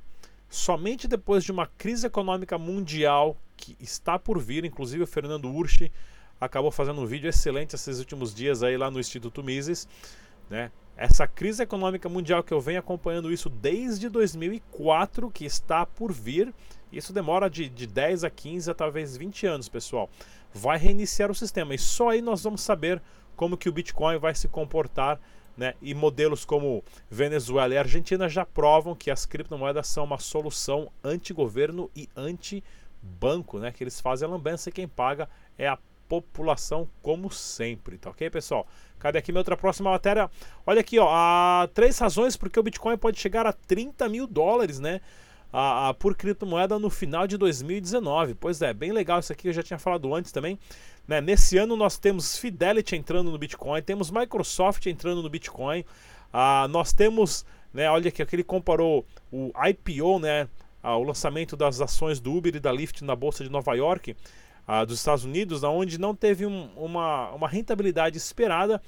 somente 0.49 1.09
depois 1.09 1.43
de 1.43 1.51
uma 1.51 1.67
crise 1.67 2.07
econômica 2.07 2.57
mundial 2.57 3.37
que 3.57 3.77
está 3.81 4.17
por 4.17 4.39
vir, 4.39 4.65
inclusive 4.65 5.03
o 5.03 5.07
Fernando 5.09 5.51
Urchi 5.51 5.91
acabou 6.41 6.71
fazendo 6.71 7.01
um 7.01 7.05
vídeo 7.05 7.29
excelente 7.29 7.75
esses 7.75 7.99
últimos 7.99 8.33
dias 8.33 8.63
aí 8.63 8.77
lá 8.77 8.93
no 8.93 9.01
Instituto 9.01 9.43
Mises, 9.43 9.89
né? 10.49 10.71
Essa 10.97 11.27
crise 11.27 11.65
econômica 11.65 12.09
mundial 12.09 12.45
que 12.45 12.55
eu 12.55 12.61
venho 12.61 12.79
acompanhando 12.79 13.33
isso 13.33 13.51
desde 13.51 14.09
2004, 14.09 15.29
que 15.29 15.45
está 15.45 15.85
por 15.85 16.13
vir, 16.13 16.55
isso 16.93 17.13
demora 17.13 17.51
de, 17.51 17.69
de 17.69 17.89
10 17.89 18.23
a 18.23 18.31
15 18.31 18.71
a 18.71 18.75
talvez 18.75 19.17
20 19.17 19.47
anos, 19.49 19.69
pessoal. 19.69 20.09
Vai 20.55 20.79
reiniciar 20.79 21.29
o 21.29 21.35
sistema 21.35 21.75
e 21.75 21.79
só 21.79 22.11
aí 22.11 22.23
nós 22.23 22.45
vamos 22.45 22.61
saber 22.61 23.03
como 23.35 23.57
que 23.57 23.69
o 23.69 23.73
Bitcoin 23.73 24.17
vai 24.19 24.33
se 24.33 24.47
comportar 24.47 25.19
né? 25.57 25.75
E 25.81 25.95
modelos 25.95 26.45
como 26.45 26.83
Venezuela 27.11 27.75
e 27.75 27.79
Argentina 27.79 28.29
já 28.29 28.45
provam 28.45 28.95
que 28.95 29.11
as 29.11 29.27
criptomoedas 29.27 29.87
são 29.89 30.05
uma 30.05 30.19
solução 30.19 30.91
anti-governo 31.03 31.91
e 31.95 32.09
anti-banco, 32.17 33.59
né? 33.59 33.73
Que 33.73 33.85
eles 33.85 34.01
fazem 34.01 34.27
a 34.27 34.31
lambança 34.31 34.69
e 34.69 34.73
quem 34.73 34.89
paga 34.89 35.29
é 35.59 35.69
a 35.69 35.79
população, 36.09 36.87
como 37.01 37.31
sempre, 37.31 37.97
tá 37.97 38.11
ok, 38.11 38.29
pessoal? 38.29 38.67
Cadê 38.99 39.19
aqui 39.19 39.33
minha 39.33 39.41
outra 39.41 39.57
próxima 39.57 39.91
matéria? 39.91 40.31
Olha 40.67 40.81
aqui, 40.81 40.99
ó, 40.99 41.09
há 41.11 41.69
três 41.73 41.99
razões 41.99 42.37
porque 42.37 42.61
o 42.61 42.63
Bitcoin 42.63 42.99
pode 42.99 43.19
chegar 43.19 43.47
a 43.47 43.53
30 43.53 44.09
mil 44.11 44.27
dólares, 44.27 44.79
né? 44.79 45.01
A, 45.53 45.91
a, 45.91 45.95
por 45.95 46.17
criptomoeda 46.17 46.79
no 46.79 46.89
final 46.89 47.27
de 47.27 47.37
2019. 47.37 48.35
Pois 48.35 48.63
é, 48.63 48.73
bem 48.73 48.91
legal 48.91 49.21
isso 49.21 49.33
aqui, 49.33 49.49
eu 49.49 49.53
já 49.53 49.63
tinha 49.63 49.79
falado 49.79 50.15
antes 50.15 50.33
também. 50.33 50.59
Né? 51.07 51.21
Nesse 51.21 51.59
ano 51.59 51.77
nós 51.77 51.99
temos 51.99 52.39
Fidelity 52.39 52.97
entrando 52.97 53.31
no 53.31 53.39
Bitcoin, 53.39 53.83
temos 53.83 54.11
Microsoft 54.11 54.87
entrando 54.87 55.23
no 55.23 55.29
Bitcoin, 55.29 55.85
ah, 56.33 56.67
nós 56.69 56.93
temos, 56.93 57.45
né, 57.73 57.91
olha 57.91 58.09
aqui, 58.09 58.23
aquele 58.23 58.43
comparou 58.43 59.05
o 59.31 59.53
IPO, 59.69 60.19
né, 60.21 60.49
o 60.83 61.03
lançamento 61.03 61.57
das 61.57 61.81
ações 61.81 62.19
do 62.19 62.33
Uber 62.33 62.57
e 62.57 62.61
da 62.61 62.73
Lyft 62.73 63.05
na 63.05 63.15
Bolsa 63.15 63.45
de 63.45 63.51
Nova 63.51 63.75
York, 63.75 64.17
ah, 64.67 64.85
dos 64.85 64.99
Estados 64.99 65.25
Unidos, 65.25 65.63
onde 65.63 65.99
não 65.99 66.15
teve 66.15 66.47
um, 66.47 66.71
uma, 66.77 67.31
uma 67.31 67.49
rentabilidade 67.49 68.17
esperada, 68.17 68.81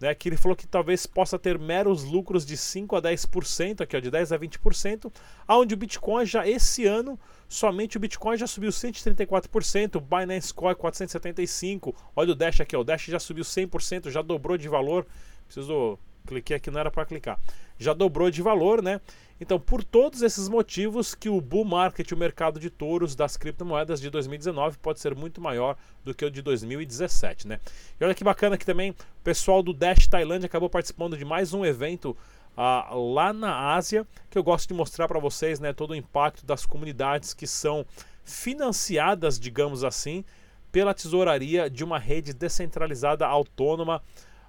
né, 0.00 0.14
que 0.14 0.28
ele 0.28 0.36
falou 0.36 0.56
que 0.56 0.66
talvez 0.66 1.06
possa 1.06 1.38
ter 1.38 1.58
meros 1.58 2.04
lucros 2.04 2.46
de 2.46 2.56
5 2.56 2.96
a 2.96 3.02
10%, 3.02 3.80
aqui 3.80 3.96
ó, 3.96 4.00
de 4.00 4.10
10 4.10 4.32
a 4.32 4.38
20%, 4.38 5.12
aonde 5.46 5.74
o 5.74 5.76
Bitcoin 5.76 6.24
já 6.24 6.46
esse 6.46 6.86
ano, 6.86 7.18
somente 7.48 7.96
o 7.96 8.00
Bitcoin 8.00 8.36
já 8.36 8.46
subiu 8.46 8.70
134%, 8.70 9.96
o 9.96 10.00
Binance 10.00 10.54
Coin 10.54 10.74
475%, 10.74 11.94
olha 12.14 12.32
o 12.32 12.34
Dash 12.34 12.60
aqui, 12.60 12.76
ó, 12.76 12.80
o 12.80 12.84
Dash 12.84 13.06
já 13.06 13.18
subiu 13.18 13.44
100%, 13.44 14.10
já 14.10 14.22
dobrou 14.22 14.56
de 14.56 14.68
valor, 14.68 15.06
preciso 15.46 15.98
cliquei 16.28 16.56
aqui, 16.56 16.70
não 16.70 16.78
era 16.78 16.90
para 16.90 17.04
clicar. 17.04 17.40
Já 17.78 17.92
dobrou 17.92 18.30
de 18.30 18.42
valor, 18.42 18.82
né? 18.82 19.00
Então, 19.40 19.58
por 19.58 19.84
todos 19.84 20.22
esses 20.22 20.48
motivos 20.48 21.14
que 21.14 21.28
o 21.28 21.40
bull 21.40 21.64
market, 21.64 22.10
o 22.10 22.16
mercado 22.16 22.58
de 22.58 22.68
touros 22.68 23.14
das 23.14 23.36
criptomoedas 23.36 24.00
de 24.00 24.10
2019 24.10 24.78
pode 24.78 25.00
ser 25.00 25.14
muito 25.14 25.40
maior 25.40 25.76
do 26.04 26.12
que 26.12 26.24
o 26.24 26.30
de 26.30 26.42
2017, 26.42 27.46
né? 27.46 27.60
E 28.00 28.04
olha 28.04 28.14
que 28.14 28.24
bacana 28.24 28.58
que 28.58 28.66
também 28.66 28.90
o 28.90 28.96
pessoal 29.22 29.62
do 29.62 29.72
Dash 29.72 30.06
Tailândia 30.08 30.46
acabou 30.46 30.68
participando 30.68 31.16
de 31.16 31.24
mais 31.24 31.54
um 31.54 31.64
evento 31.64 32.16
uh, 32.56 33.12
lá 33.14 33.32
na 33.32 33.74
Ásia, 33.74 34.04
que 34.28 34.36
eu 34.36 34.42
gosto 34.42 34.68
de 34.68 34.74
mostrar 34.74 35.06
para 35.06 35.20
vocês, 35.20 35.60
né, 35.60 35.72
todo 35.72 35.92
o 35.92 35.96
impacto 35.96 36.44
das 36.44 36.66
comunidades 36.66 37.32
que 37.32 37.46
são 37.46 37.86
financiadas, 38.24 39.38
digamos 39.38 39.84
assim, 39.84 40.24
pela 40.72 40.92
tesouraria 40.92 41.70
de 41.70 41.84
uma 41.84 41.98
rede 41.98 42.34
descentralizada 42.34 43.26
autônoma 43.26 44.02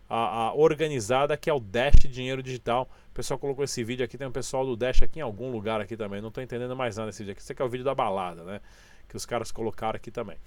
a, 0.09 0.47
a, 0.47 0.53
organizada 0.53 1.37
que 1.37 1.49
é 1.49 1.53
o 1.53 1.59
Dash 1.59 1.99
Dinheiro 2.09 2.41
Digital. 2.41 2.89
O 3.11 3.13
pessoal 3.13 3.37
colocou 3.37 3.63
esse 3.63 3.83
vídeo 3.83 4.03
aqui, 4.03 4.17
tem 4.17 4.27
um 4.27 4.31
pessoal 4.31 4.65
do 4.65 4.75
Dash 4.75 5.03
aqui 5.03 5.19
em 5.19 5.21
algum 5.21 5.51
lugar 5.51 5.79
aqui 5.79 5.95
também. 5.95 6.19
Não 6.19 6.29
estou 6.29 6.43
entendendo 6.43 6.75
mais 6.75 6.97
nada 6.97 7.09
desse 7.09 7.19
vídeo 7.19 7.33
aqui. 7.33 7.41
Esse 7.41 7.51
aqui 7.51 7.61
é 7.61 7.65
o 7.65 7.69
vídeo 7.69 7.85
da 7.85 7.93
balada, 7.93 8.43
né? 8.43 8.59
Que 9.07 9.15
os 9.15 9.25
caras 9.25 9.51
colocaram 9.51 9.95
aqui 9.95 10.09
também. 10.09 10.37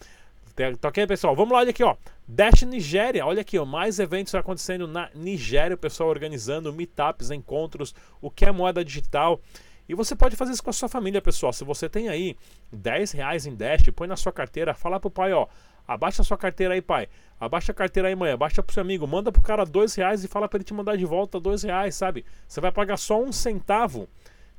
Tá 0.78 0.88
ok, 0.88 1.06
pessoal? 1.06 1.34
Vamos 1.34 1.52
lá, 1.52 1.60
olha 1.60 1.70
aqui, 1.70 1.82
ó. 1.82 1.96
Dash 2.28 2.62
Nigéria, 2.62 3.24
olha 3.24 3.40
aqui, 3.40 3.58
ó. 3.58 3.64
Mais 3.64 3.98
eventos 3.98 4.34
acontecendo 4.34 4.86
na 4.86 5.08
Nigéria, 5.14 5.74
o 5.74 5.78
pessoal 5.78 6.10
organizando 6.10 6.72
meetups, 6.72 7.30
encontros, 7.30 7.94
o 8.20 8.30
que 8.30 8.44
é 8.44 8.52
moeda 8.52 8.84
digital. 8.84 9.40
E 9.88 9.94
você 9.94 10.14
pode 10.14 10.36
fazer 10.36 10.52
isso 10.52 10.62
com 10.62 10.70
a 10.70 10.72
sua 10.72 10.88
família, 10.88 11.22
pessoal. 11.22 11.52
Se 11.52 11.64
você 11.64 11.88
tem 11.88 12.08
aí 12.08 12.36
10 12.70 13.12
reais 13.12 13.46
em 13.46 13.54
Dash, 13.54 13.82
põe 13.94 14.06
na 14.06 14.16
sua 14.16 14.32
carteira, 14.32 14.74
fala 14.74 15.00
pro 15.00 15.10
pai, 15.10 15.32
ó. 15.32 15.46
Abaixa 15.86 16.22
sua 16.22 16.36
carteira 16.36 16.74
aí, 16.74 16.82
pai. 16.82 17.08
Abaixa 17.38 17.72
a 17.72 17.74
carteira 17.74 18.08
aí, 18.08 18.14
mãe. 18.14 18.32
Abaixa 18.32 18.62
pro 18.62 18.72
seu 18.72 18.80
amigo. 18.80 19.06
Manda 19.06 19.32
pro 19.32 19.42
cara 19.42 19.64
dois 19.64 19.94
reais 19.94 20.24
e 20.24 20.28
fala 20.28 20.48
para 20.48 20.58
ele 20.58 20.64
te 20.64 20.74
mandar 20.74 20.96
de 20.96 21.04
volta 21.04 21.40
dois 21.40 21.62
reais, 21.62 21.94
sabe? 21.94 22.24
Você 22.46 22.60
vai 22.60 22.70
pagar 22.70 22.96
só 22.96 23.20
um 23.22 23.32
centavo 23.32 24.08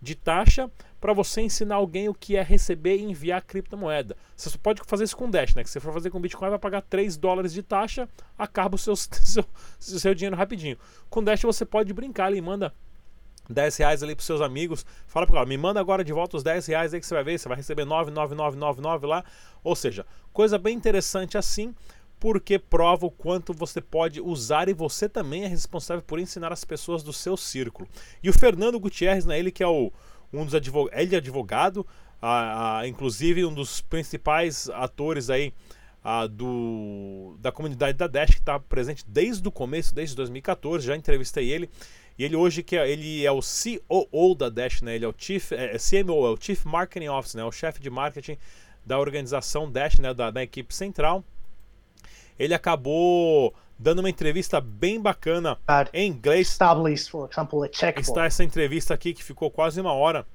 de 0.01 0.15
taxa 0.15 0.69
para 0.99 1.13
você 1.13 1.41
ensinar 1.41 1.75
alguém 1.75 2.09
o 2.09 2.13
que 2.13 2.35
é 2.35 2.41
receber 2.41 2.97
e 2.97 3.03
enviar 3.03 3.41
criptomoeda. 3.41 4.17
Você 4.35 4.49
só 4.49 4.57
pode 4.57 4.81
fazer 4.85 5.05
isso 5.05 5.15
com 5.15 5.29
Dash, 5.29 5.55
né? 5.55 5.63
Que 5.63 5.69
se 5.69 5.73
você 5.73 5.79
for 5.79 5.93
fazer 5.93 6.09
com 6.09 6.19
Bitcoin, 6.19 6.49
vai 6.49 6.59
pagar 6.59 6.81
3 6.81 7.15
dólares 7.17 7.53
de 7.53 7.63
taxa, 7.63 8.07
acaba 8.37 8.75
o 8.75 8.77
seu, 8.77 8.95
seu, 8.97 9.45
seu 9.79 10.13
dinheiro 10.13 10.35
rapidinho. 10.35 10.77
Com 11.09 11.23
Dash 11.23 11.41
você 11.41 11.65
pode 11.65 11.93
brincar 11.93 12.25
ali, 12.25 12.41
manda 12.41 12.73
10 13.49 13.77
reais 13.77 14.03
ali 14.03 14.15
para 14.15 14.23
seus 14.23 14.41
amigos. 14.41 14.85
Fala 15.07 15.27
para 15.27 15.45
me 15.45 15.57
manda 15.57 15.79
agora 15.79 16.03
de 16.03 16.13
volta 16.13 16.37
os 16.37 16.43
10 16.43 16.65
reais 16.67 16.93
aí 16.93 16.99
que 16.99 17.05
você 17.05 17.13
vai 17.13 17.23
ver. 17.23 17.37
Você 17.37 17.47
vai 17.47 17.57
receber 17.57 17.85
99999 17.85 19.07
lá. 19.07 19.23
Ou 19.63 19.75
seja, 19.75 20.05
coisa 20.31 20.57
bem 20.57 20.75
interessante 20.75 21.37
assim, 21.37 21.73
porque 22.19 22.57
prova 22.57 23.05
o 23.05 23.11
quanto 23.11 23.53
você 23.53 23.81
pode 23.81 24.21
usar 24.21 24.69
e 24.69 24.73
você 24.73 25.09
também 25.09 25.43
é 25.43 25.47
responsável 25.47 26.03
por 26.03 26.19
ensinar 26.19 26.51
as 26.53 26.63
pessoas 26.63 27.03
do 27.03 27.11
seu 27.11 27.35
círculo. 27.35 27.87
E 28.21 28.29
o 28.29 28.33
Fernando 28.33 28.79
Gutierrez, 28.79 29.25
né, 29.25 29.37
ele 29.37 29.51
que 29.51 29.63
é 29.63 29.67
o, 29.67 29.91
um 30.31 30.45
dos 30.45 30.55
advogados, 30.55 31.01
ele 31.01 31.15
é 31.15 31.17
advogado, 31.17 31.85
a, 32.21 32.87
inclusive 32.87 33.43
um 33.43 33.53
dos 33.53 33.81
principais 33.81 34.69
atores 34.69 35.29
aí 35.29 35.53
a, 36.03 36.27
do, 36.27 37.35
da 37.39 37.51
comunidade 37.51 37.97
da 37.97 38.07
Dash, 38.07 38.31
que 38.31 38.39
está 38.39 38.59
presente 38.59 39.05
desde 39.07 39.47
o 39.47 39.51
começo, 39.51 39.95
desde 39.95 40.15
2014, 40.15 40.85
já 40.85 40.95
entrevistei 40.95 41.49
ele. 41.49 41.69
E 42.17 42.23
ele 42.23 42.35
hoje 42.35 42.61
que 42.61 42.75
é, 42.75 42.89
ele 42.89 43.25
é 43.25 43.31
o 43.31 43.39
COO 43.39 44.35
da 44.35 44.49
Dash, 44.49 44.81
né? 44.81 44.95
Ele 44.95 45.05
é 45.05 45.07
o 45.07 45.13
Chief, 45.17 45.51
é, 45.51 45.75
é 45.75 45.77
CMO, 45.77 46.27
é 46.27 46.29
o 46.29 46.37
Chief 46.39 46.63
Marketing 46.65 47.07
Officer, 47.07 47.41
né? 47.41 47.45
O 47.45 47.51
chefe 47.51 47.81
de 47.81 47.89
marketing 47.89 48.37
da 48.85 48.99
organização 48.99 49.71
Dash, 49.71 49.97
né? 49.97 50.13
Da, 50.13 50.29
da 50.29 50.43
equipe 50.43 50.73
central. 50.73 51.23
Ele 52.37 52.53
acabou 52.53 53.53
dando 53.77 53.99
uma 53.99 54.09
entrevista 54.09 54.61
bem 54.61 55.01
bacana 55.01 55.57
em 55.93 56.09
inglês. 56.09 56.55
For 57.09 57.29
example, 57.29 57.63
a. 57.63 57.99
Está 57.99 58.25
essa 58.25 58.43
entrevista 58.43 58.93
aqui 58.93 59.13
que 59.13 59.23
ficou 59.23 59.49
quase 59.49 59.81
uma 59.81 59.93
hora 59.93 60.25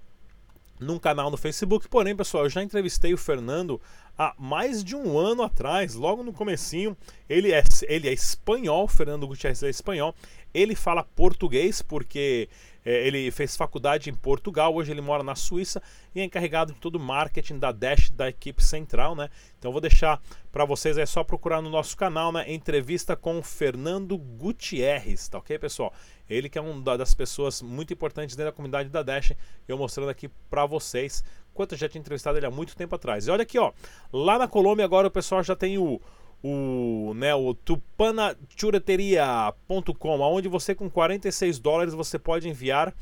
num 0.80 0.98
canal 0.98 1.30
no 1.30 1.36
Facebook. 1.36 1.88
Porém, 1.88 2.14
pessoal, 2.14 2.44
eu 2.44 2.50
já 2.50 2.62
entrevistei 2.62 3.12
o 3.12 3.18
Fernando 3.18 3.80
há 4.16 4.34
mais 4.38 4.82
de 4.82 4.96
um 4.96 5.18
ano 5.18 5.42
atrás, 5.42 5.94
logo 5.94 6.22
no 6.22 6.32
comecinho. 6.32 6.96
Ele 7.28 7.52
é, 7.52 7.62
ele 7.82 8.08
é 8.08 8.12
espanhol, 8.12 8.88
Fernando 8.88 9.26
Gutierrez 9.26 9.62
é 9.62 9.70
espanhol. 9.70 10.14
Ele 10.52 10.74
fala 10.74 11.04
português 11.04 11.82
porque 11.82 12.48
é, 12.84 13.06
ele 13.06 13.30
fez 13.30 13.54
faculdade 13.54 14.08
em 14.08 14.14
Portugal, 14.14 14.74
hoje 14.74 14.90
ele 14.90 15.02
mora 15.02 15.22
na 15.22 15.34
Suíça 15.34 15.82
e 16.14 16.20
é 16.20 16.24
encarregado 16.24 16.72
de 16.72 16.80
todo 16.80 16.96
o 16.96 17.00
marketing 17.00 17.58
da 17.58 17.70
Dash 17.70 18.08
da 18.10 18.30
equipe 18.30 18.64
central, 18.64 19.14
né? 19.14 19.28
Então 19.58 19.70
vou 19.70 19.80
deixar 19.80 20.20
para 20.50 20.64
vocês 20.64 20.96
é 20.96 21.04
só 21.04 21.22
procurar 21.22 21.60
no 21.60 21.68
nosso 21.68 21.96
canal, 21.96 22.32
né? 22.32 22.50
Entrevista 22.50 23.14
com 23.14 23.42
Fernando 23.42 24.16
Gutierrez, 24.16 25.28
tá 25.28 25.36
ok, 25.36 25.58
pessoal? 25.58 25.92
Ele 26.30 26.48
que 26.48 26.58
é 26.58 26.62
uma 26.62 26.96
das 26.96 27.14
pessoas 27.14 27.60
muito 27.60 27.92
importantes 27.92 28.34
dentro 28.34 28.52
da 28.52 28.56
comunidade 28.56 28.88
da 28.88 29.02
Dash, 29.02 29.32
eu 29.66 29.76
mostrando 29.76 30.08
aqui 30.08 30.28
para 30.48 30.64
vocês 30.64 31.22
quanto 31.52 31.74
eu 31.74 31.78
já 31.78 31.88
tinha 31.88 32.00
entrevistado 32.00 32.38
ele 32.38 32.46
há 32.46 32.50
muito 32.50 32.76
tempo 32.76 32.94
atrás. 32.94 33.26
E 33.26 33.30
olha 33.30 33.42
aqui, 33.42 33.58
ó, 33.58 33.72
lá 34.12 34.38
na 34.38 34.48
Colômbia 34.48 34.84
agora 34.84 35.08
o 35.08 35.10
pessoal 35.10 35.42
já 35.42 35.56
tem 35.56 35.76
o 35.76 36.00
o, 36.42 37.12
né, 37.14 37.34
o 37.34 37.54
tupanachureteria.com, 37.54 40.20
onde 40.20 40.48
você 40.48 40.74
com 40.74 40.88
46 40.88 41.58
dólares 41.58 41.92
você 41.94 42.18
pode 42.18 42.48
enviar 42.48 42.94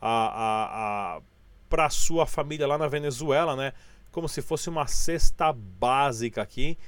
a, 0.00 0.08
a, 0.08 1.16
a 1.16 1.20
para 1.68 1.90
sua 1.90 2.24
família 2.24 2.66
lá 2.66 2.78
na 2.78 2.88
Venezuela, 2.88 3.54
né, 3.54 3.74
como 4.10 4.26
se 4.28 4.40
fosse 4.40 4.70
uma 4.70 4.86
cesta 4.86 5.52
básica 5.52 6.40
aqui 6.40 6.78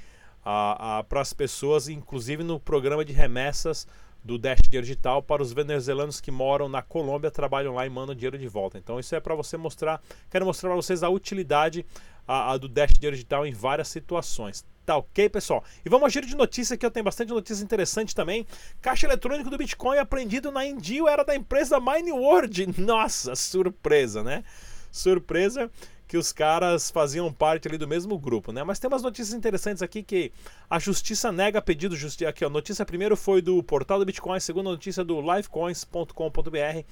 para 0.43 1.21
as 1.21 1.33
pessoas, 1.33 1.87
inclusive 1.87 2.43
no 2.43 2.59
programa 2.59 3.05
de 3.05 3.13
remessas 3.13 3.87
do 4.23 4.37
Dash 4.37 4.61
Digital 4.61 5.21
para 5.21 5.41
os 5.41 5.51
venezuelanos 5.51 6.21
que 6.21 6.31
moram 6.31 6.69
na 6.69 6.81
Colômbia, 6.81 7.31
trabalham 7.31 7.73
lá 7.73 7.85
e 7.85 7.89
mandam 7.89 8.15
dinheiro 8.15 8.37
de 8.37 8.47
volta. 8.47 8.77
Então 8.77 8.99
isso 8.99 9.15
é 9.15 9.19
para 9.19 9.35
você 9.35 9.57
mostrar, 9.57 10.01
quero 10.29 10.45
mostrar 10.45 10.69
para 10.69 10.75
vocês 10.75 11.03
a 11.03 11.09
utilidade 11.09 11.85
a, 12.27 12.51
a 12.51 12.57
do 12.57 12.67
Dash 12.67 12.93
Digital 12.93 13.45
em 13.45 13.53
várias 13.53 13.87
situações. 13.87 14.65
Tá 14.85 14.97
ok, 14.97 15.29
pessoal? 15.29 15.63
E 15.85 15.89
vamos 15.89 16.03
ao 16.03 16.09
giro 16.09 16.25
de 16.25 16.35
notícia 16.35 16.75
que 16.75 16.85
eu 16.85 16.91
tenho 16.91 17.03
bastante 17.03 17.29
notícia 17.29 17.63
interessante 17.63 18.15
também. 18.15 18.47
Caixa 18.81 19.05
eletrônico 19.05 19.49
do 19.49 19.57
Bitcoin 19.57 19.97
aprendido 19.97 20.51
na 20.51 20.65
Indio 20.65 21.07
era 21.07 21.23
da 21.23 21.35
empresa 21.35 21.79
MineWorld. 21.79 22.73
Nossa, 22.81 23.35
surpresa, 23.35 24.23
né? 24.23 24.43
Surpresa 24.91 25.69
que 26.07 26.17
os 26.17 26.33
caras 26.33 26.91
faziam 26.91 27.31
parte 27.31 27.69
ali 27.69 27.77
do 27.77 27.87
mesmo 27.87 28.19
grupo, 28.19 28.51
né? 28.51 28.65
Mas 28.65 28.79
tem 28.79 28.89
umas 28.89 29.01
notícias 29.01 29.33
interessantes 29.33 29.81
aqui 29.81 30.03
que 30.03 30.31
a 30.69 30.77
justiça 30.77 31.31
nega 31.31 31.61
pedido 31.61 31.95
justiça 31.95 32.29
aqui, 32.29 32.43
ó. 32.43 32.49
Notícia 32.49 32.85
primeiro 32.85 33.15
foi 33.15 33.41
do 33.41 33.63
portal 33.63 33.97
do 33.97 34.05
Bitcoin, 34.05 34.37
segunda 34.41 34.69
notícia 34.71 35.05
do 35.05 35.21
livecoins.com.br. 35.21 36.83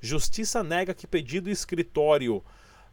Justiça 0.00 0.62
nega 0.62 0.94
que 0.94 1.06
pedido 1.06 1.50
escritório 1.50 2.42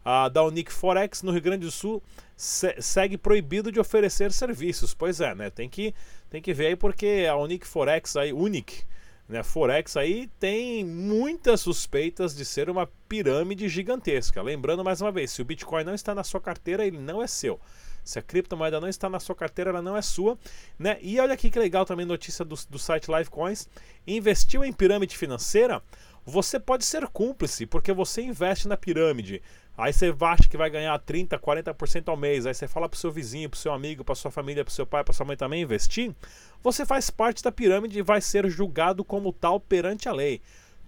a 0.04 0.28
da 0.28 0.42
Unique 0.42 0.72
Forex 0.72 1.22
no 1.22 1.32
Rio 1.32 1.42
Grande 1.42 1.66
do 1.66 1.70
Sul 1.70 2.02
se 2.36 2.74
segue 2.80 3.18
proibido 3.18 3.70
de 3.70 3.78
oferecer 3.78 4.32
serviços. 4.32 4.94
Pois 4.94 5.20
é, 5.20 5.34
né? 5.34 5.50
Tem 5.50 5.68
que, 5.68 5.94
tem 6.28 6.40
que 6.40 6.54
ver 6.54 6.68
aí 6.68 6.76
porque 6.76 7.26
a 7.28 7.36
Unique 7.36 7.66
Forex 7.66 8.16
aí, 8.16 8.32
Unique, 8.32 8.82
né? 9.28 9.42
Forex 9.42 9.96
aí 9.96 10.28
tem 10.40 10.84
muitas 10.84 11.60
suspeitas 11.60 12.34
de 12.34 12.44
ser 12.44 12.70
uma 12.70 12.88
pirâmide 13.08 13.68
gigantesca. 13.68 14.42
Lembrando 14.42 14.82
mais 14.82 15.00
uma 15.00 15.12
vez, 15.12 15.30
se 15.30 15.42
o 15.42 15.44
Bitcoin 15.44 15.84
não 15.84 15.94
está 15.94 16.14
na 16.14 16.24
sua 16.24 16.40
carteira, 16.40 16.86
ele 16.86 16.98
não 16.98 17.22
é 17.22 17.26
seu. 17.26 17.60
Se 18.02 18.18
a 18.18 18.22
criptomoeda 18.22 18.80
não 18.80 18.88
está 18.88 19.08
na 19.08 19.20
sua 19.20 19.34
carteira, 19.34 19.70
ela 19.70 19.82
não 19.82 19.96
é 19.96 20.02
sua. 20.02 20.38
Né? 20.78 20.98
E 21.00 21.20
olha 21.20 21.34
aqui 21.34 21.50
que 21.50 21.58
legal 21.58 21.84
também 21.84 22.06
notícia 22.06 22.44
do, 22.44 22.56
do 22.68 22.78
site 22.78 23.08
Livecoins. 23.08 23.68
Investiu 24.06 24.64
em 24.64 24.72
pirâmide 24.72 25.16
financeira? 25.16 25.82
Você 26.30 26.60
pode 26.60 26.84
ser 26.84 27.08
cúmplice, 27.08 27.66
porque 27.66 27.92
você 27.92 28.22
investe 28.22 28.68
na 28.68 28.76
pirâmide. 28.76 29.42
Aí 29.76 29.92
você 29.92 30.14
acha 30.20 30.48
que 30.48 30.56
vai 30.56 30.70
ganhar 30.70 30.96
30, 31.00 31.36
40% 31.36 32.08
ao 32.08 32.16
mês. 32.16 32.46
Aí 32.46 32.54
você 32.54 32.68
fala 32.68 32.88
pro 32.88 32.98
seu 32.98 33.10
vizinho, 33.10 33.50
pro 33.50 33.58
seu 33.58 33.72
amigo, 33.72 34.04
pra 34.04 34.14
sua 34.14 34.30
família, 34.30 34.64
pro 34.64 34.72
seu 34.72 34.86
pai, 34.86 35.02
pra 35.02 35.12
sua 35.12 35.26
mãe 35.26 35.36
também 35.36 35.62
investir. 35.62 36.14
Você 36.62 36.86
faz 36.86 37.10
parte 37.10 37.42
da 37.42 37.50
pirâmide 37.50 37.98
e 37.98 38.02
vai 38.02 38.20
ser 38.20 38.48
julgado 38.48 39.02
como 39.04 39.32
tal 39.32 39.58
perante 39.58 40.08
a 40.08 40.12
lei. 40.12 40.40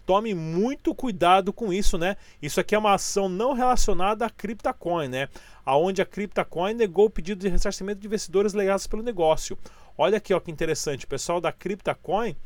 Tome 0.06 0.32
muito 0.32 0.94
cuidado 0.94 1.52
com 1.52 1.72
isso, 1.72 1.98
né? 1.98 2.16
Isso 2.40 2.60
aqui 2.60 2.76
é 2.76 2.78
uma 2.78 2.94
ação 2.94 3.28
não 3.28 3.52
relacionada 3.52 4.24
à 4.24 4.30
CryptoCoin, 4.30 5.08
né? 5.08 5.28
Aonde 5.64 6.00
a 6.00 6.06
CryptoCoin 6.06 6.74
negou 6.74 7.06
o 7.06 7.10
pedido 7.10 7.40
de 7.40 7.48
ressarcimento 7.48 8.00
de 8.00 8.06
investidores 8.06 8.52
legados 8.52 8.86
pelo 8.86 9.02
negócio. 9.02 9.58
Olha 9.98 10.18
aqui, 10.18 10.32
ó, 10.32 10.38
que 10.38 10.52
interessante. 10.52 11.04
O 11.04 11.08
pessoal 11.08 11.40
da 11.40 11.50
CryptoCoin, 11.50 12.36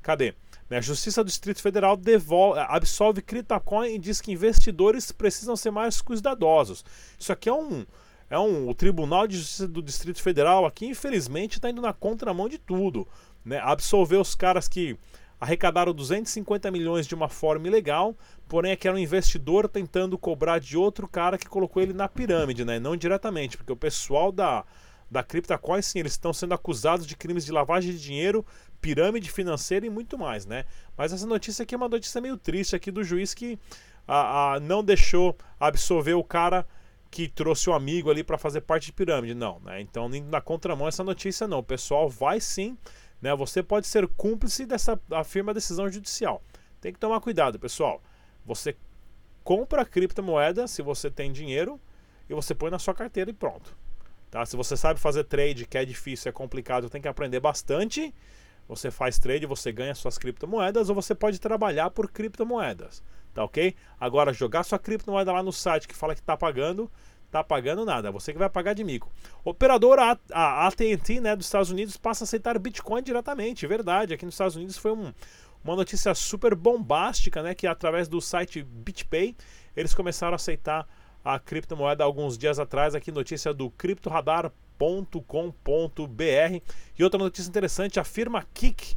cadê? 0.00 0.34
A 0.68 0.80
Justiça 0.80 1.22
do 1.22 1.28
Distrito 1.28 1.62
Federal 1.62 1.96
devolve, 1.96 2.58
absolve 2.58 3.22
CryptoCoin 3.22 3.94
e 3.94 3.98
diz 3.98 4.20
que 4.20 4.32
investidores 4.32 5.12
precisam 5.12 5.54
ser 5.54 5.70
mais 5.70 6.00
cuidadosos. 6.00 6.84
Isso 7.18 7.32
aqui 7.32 7.48
é 7.48 7.54
um, 7.54 7.86
é 8.28 8.38
um 8.38 8.68
o 8.68 8.74
Tribunal 8.74 9.28
de 9.28 9.36
Justiça 9.36 9.68
do 9.68 9.80
Distrito 9.80 10.20
Federal 10.20 10.66
aqui, 10.66 10.86
infelizmente, 10.86 11.58
está 11.58 11.70
indo 11.70 11.80
na 11.80 11.92
contramão 11.92 12.48
de 12.48 12.58
tudo. 12.58 13.06
Né? 13.44 13.60
Absolver 13.62 14.16
os 14.16 14.34
caras 14.34 14.66
que 14.66 14.98
arrecadaram 15.40 15.92
250 15.92 16.70
milhões 16.70 17.06
de 17.06 17.14
uma 17.14 17.28
forma 17.28 17.68
ilegal, 17.68 18.16
porém 18.48 18.72
aqui 18.72 18.88
era 18.88 18.96
um 18.96 19.00
investidor 19.00 19.68
tentando 19.68 20.18
cobrar 20.18 20.58
de 20.58 20.76
outro 20.76 21.06
cara 21.06 21.38
que 21.38 21.46
colocou 21.46 21.82
ele 21.82 21.92
na 21.92 22.08
pirâmide, 22.08 22.64
né? 22.64 22.80
não 22.80 22.96
diretamente, 22.96 23.56
porque 23.56 23.72
o 23.72 23.76
pessoal 23.76 24.32
da, 24.32 24.64
da 25.10 25.22
CryptoCoin, 25.22 25.82
sim, 25.82 26.00
eles 26.00 26.12
estão 26.12 26.32
sendo 26.32 26.54
acusados 26.54 27.06
de 27.06 27.16
crimes 27.16 27.44
de 27.44 27.52
lavagem 27.52 27.92
de 27.92 28.00
dinheiro, 28.00 28.44
pirâmide 28.80 29.30
financeira 29.30 29.86
e 29.86 29.90
muito 29.90 30.18
mais, 30.18 30.46
né? 30.46 30.64
Mas 30.96 31.12
essa 31.12 31.26
notícia 31.26 31.62
aqui 31.62 31.74
é 31.74 31.78
uma 31.78 31.88
notícia 31.88 32.20
meio 32.20 32.36
triste 32.36 32.76
aqui 32.76 32.90
do 32.90 33.02
juiz 33.02 33.34
que 33.34 33.58
a, 34.06 34.54
a 34.54 34.60
não 34.60 34.82
deixou 34.82 35.36
absolver 35.58 36.14
o 36.14 36.24
cara 36.24 36.66
que 37.10 37.28
trouxe 37.28 37.70
o 37.70 37.72
amigo 37.72 38.10
ali 38.10 38.22
para 38.22 38.36
fazer 38.36 38.60
parte 38.60 38.86
de 38.86 38.92
pirâmide, 38.92 39.34
não, 39.34 39.60
né? 39.60 39.80
Então, 39.80 40.08
na 40.08 40.40
contramão 40.40 40.88
essa 40.88 41.02
notícia 41.02 41.48
não, 41.48 41.58
o 41.58 41.62
pessoal 41.62 42.08
vai 42.08 42.40
sim, 42.40 42.76
né? 43.20 43.34
Você 43.34 43.62
pode 43.62 43.86
ser 43.86 44.06
cúmplice 44.08 44.66
dessa 44.66 45.00
afirma 45.10 45.54
decisão 45.54 45.88
judicial. 45.88 46.42
Tem 46.80 46.92
que 46.92 46.98
tomar 46.98 47.20
cuidado, 47.20 47.58
pessoal. 47.58 48.02
Você 48.44 48.76
compra 49.42 49.84
criptomoeda 49.84 50.66
se 50.66 50.82
você 50.82 51.10
tem 51.10 51.32
dinheiro 51.32 51.80
e 52.28 52.34
você 52.34 52.54
põe 52.54 52.70
na 52.70 52.78
sua 52.78 52.94
carteira 52.94 53.30
e 53.30 53.32
pronto. 53.32 53.76
Tá? 54.30 54.44
Se 54.44 54.56
você 54.56 54.76
sabe 54.76 55.00
fazer 55.00 55.24
trade, 55.24 55.66
que 55.66 55.78
é 55.78 55.84
difícil, 55.84 56.28
é 56.28 56.32
complicado, 56.32 56.90
tem 56.90 57.00
que 57.00 57.08
aprender 57.08 57.40
bastante. 57.40 58.12
Você 58.68 58.90
faz 58.90 59.18
trade, 59.18 59.46
você 59.46 59.70
ganha 59.70 59.94
suas 59.94 60.18
criptomoedas 60.18 60.88
ou 60.88 60.94
você 60.94 61.14
pode 61.14 61.38
trabalhar 61.38 61.90
por 61.90 62.10
criptomoedas, 62.10 63.02
tá 63.32 63.44
ok? 63.44 63.74
Agora, 63.98 64.32
jogar 64.32 64.64
sua 64.64 64.78
criptomoeda 64.78 65.32
lá 65.32 65.42
no 65.42 65.52
site 65.52 65.86
que 65.86 65.94
fala 65.94 66.14
que 66.14 66.20
está 66.20 66.36
pagando, 66.36 66.90
tá 67.30 67.44
pagando 67.44 67.84
nada, 67.84 68.10
você 68.10 68.32
que 68.32 68.38
vai 68.38 68.48
pagar 68.50 68.72
de 68.74 68.82
mico. 68.82 69.10
Operadora 69.44 70.18
AT&T, 70.32 71.20
né, 71.20 71.36
dos 71.36 71.46
Estados 71.46 71.70
Unidos 71.70 71.96
passa 71.96 72.24
a 72.24 72.26
aceitar 72.26 72.58
Bitcoin 72.58 73.02
diretamente, 73.02 73.66
verdade. 73.66 74.14
Aqui 74.14 74.24
nos 74.24 74.34
Estados 74.34 74.56
Unidos 74.56 74.76
foi 74.76 74.92
um, 74.92 75.12
uma 75.62 75.76
notícia 75.76 76.14
super 76.14 76.54
bombástica, 76.54 77.42
né, 77.42 77.54
que 77.54 77.66
através 77.66 78.08
do 78.08 78.20
site 78.20 78.62
BitPay 78.62 79.36
eles 79.76 79.94
começaram 79.94 80.32
a 80.32 80.36
aceitar 80.36 80.88
a 81.24 81.38
criptomoeda 81.38 82.04
alguns 82.04 82.38
dias 82.38 82.58
atrás, 82.58 82.94
aqui 82.94 83.10
notícia 83.10 83.52
do 83.52 83.68
criptoradar.com.br. 84.76 86.62
E 86.98 87.04
outra 87.04 87.18
notícia 87.18 87.48
interessante, 87.48 87.98
a 87.98 88.04
firma 88.04 88.44
Kik, 88.54 88.96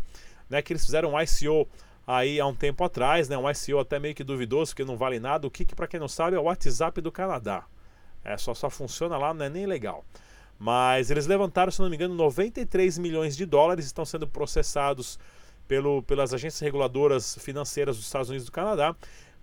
né, 0.49 0.61
que 0.61 0.73
eles 0.73 0.85
fizeram 0.85 1.13
um 1.13 1.21
ICO 1.21 1.67
aí 2.05 2.39
há 2.39 2.45
um 2.45 2.55
tempo 2.55 2.83
atrás, 2.83 3.29
né, 3.29 3.37
um 3.37 3.49
ICO 3.49 3.79
até 3.79 3.99
meio 3.99 4.15
que 4.15 4.23
duvidoso, 4.23 4.71
porque 4.71 4.83
não 4.83 4.97
vale 4.97 5.19
nada. 5.19 5.47
O 5.47 5.51
Kik, 5.51 5.75
para 5.75 5.87
quem 5.87 5.99
não 5.99 6.07
sabe, 6.07 6.35
é 6.35 6.39
o 6.39 6.43
WhatsApp 6.43 7.01
do 7.01 7.11
Canadá. 7.11 7.65
É, 8.23 8.37
só, 8.37 8.53
só 8.53 8.69
funciona 8.69 9.17
lá, 9.17 9.33
não 9.33 9.45
é 9.45 9.49
nem 9.49 9.65
legal. 9.65 10.03
Mas 10.57 11.09
eles 11.09 11.25
levantaram, 11.25 11.71
se 11.71 11.79
não 11.79 11.89
me 11.89 11.95
engano, 11.95 12.13
93 12.15 12.97
milhões 12.97 13.37
de 13.37 13.45
dólares, 13.45 13.85
estão 13.85 14.03
sendo 14.03 14.27
processados 14.27 15.17
pelo, 15.67 16.03
pelas 16.03 16.33
agências 16.33 16.59
reguladoras 16.59 17.37
financeiras 17.39 17.95
dos 17.95 18.05
Estados 18.05 18.29
Unidos 18.29 18.47
e 18.47 18.51
do 18.51 18.53
Canadá. 18.53 18.93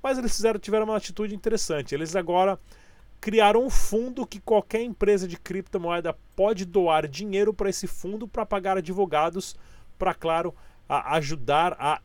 Mas 0.03 0.19
eles 0.19 0.37
fizeram, 0.37 0.61
tiveram 0.61 0.85
uma 0.85 0.97
atitude 0.97 1.35
interessante. 1.35 1.95
Eles 1.95 2.15
agora 2.15 2.59
criaram 3.27 3.65
um 3.65 3.71
fundo 3.71 4.25
que 4.25 4.39
qualquer 4.39 4.83
empresa 4.83 5.27
de 5.27 5.37
criptomoeda 5.37 6.17
pode 6.37 6.65
doar 6.65 7.09
dinheiro 7.09 7.53
para 7.53 7.69
esse 7.69 7.89
fundo 7.89 8.29
para 8.29 8.47
pagar 8.47 8.77
advogados 8.79 9.57
para, 9.99 10.15
claro, 10.15 10.55
a 10.89 11.17
ajudar 11.17 11.77
a 11.77 12.01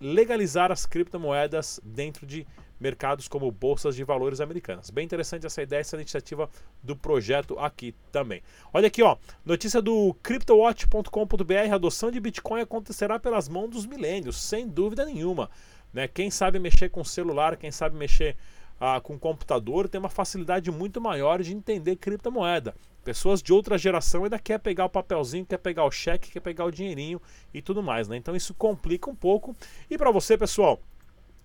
legalizar 0.00 0.72
as 0.72 0.86
criptomoedas 0.86 1.78
dentro 1.84 2.24
de 2.24 2.46
mercados 2.80 3.28
como 3.28 3.52
bolsas 3.52 3.94
de 3.94 4.02
valores 4.02 4.40
americanas. 4.40 4.88
Bem 4.88 5.04
interessante 5.04 5.44
essa 5.44 5.60
ideia, 5.60 5.82
essa 5.82 5.96
iniciativa 5.96 6.48
do 6.82 6.96
projeto 6.96 7.58
aqui 7.58 7.94
também. 8.10 8.42
Olha 8.72 8.86
aqui, 8.86 9.02
ó, 9.02 9.18
notícia 9.44 9.82
do 9.82 10.16
cryptowatch.com.br, 10.22 11.74
adoção 11.74 12.10
de 12.10 12.18
Bitcoin 12.18 12.62
acontecerá 12.62 13.20
pelas 13.20 13.46
mãos 13.46 13.68
dos 13.68 13.84
milênios, 13.84 14.40
sem 14.40 14.66
dúvida 14.66 15.04
nenhuma. 15.04 15.50
Né? 15.92 16.08
Quem 16.08 16.30
sabe 16.30 16.58
mexer 16.58 16.88
com 16.88 17.04
celular, 17.04 17.58
quem 17.58 17.70
sabe 17.70 17.94
mexer 17.94 18.38
ah, 18.84 19.00
com 19.00 19.16
computador, 19.16 19.88
tem 19.88 20.00
uma 20.00 20.08
facilidade 20.08 20.68
muito 20.72 21.00
maior 21.00 21.40
de 21.40 21.54
entender 21.54 21.94
criptomoeda. 21.94 22.74
Pessoas 23.04 23.40
de 23.40 23.52
outra 23.52 23.78
geração 23.78 24.24
ainda 24.24 24.40
quer 24.40 24.58
pegar 24.58 24.86
o 24.86 24.90
papelzinho, 24.90 25.46
quer 25.46 25.58
pegar 25.58 25.84
o 25.84 25.90
cheque, 25.92 26.32
quer 26.32 26.40
pegar 26.40 26.64
o 26.64 26.70
dinheirinho 26.72 27.22
e 27.54 27.62
tudo 27.62 27.80
mais. 27.80 28.08
Né? 28.08 28.16
Então 28.16 28.34
isso 28.34 28.52
complica 28.52 29.08
um 29.08 29.14
pouco. 29.14 29.54
E 29.88 29.96
para 29.96 30.10
você, 30.10 30.36
pessoal, 30.36 30.80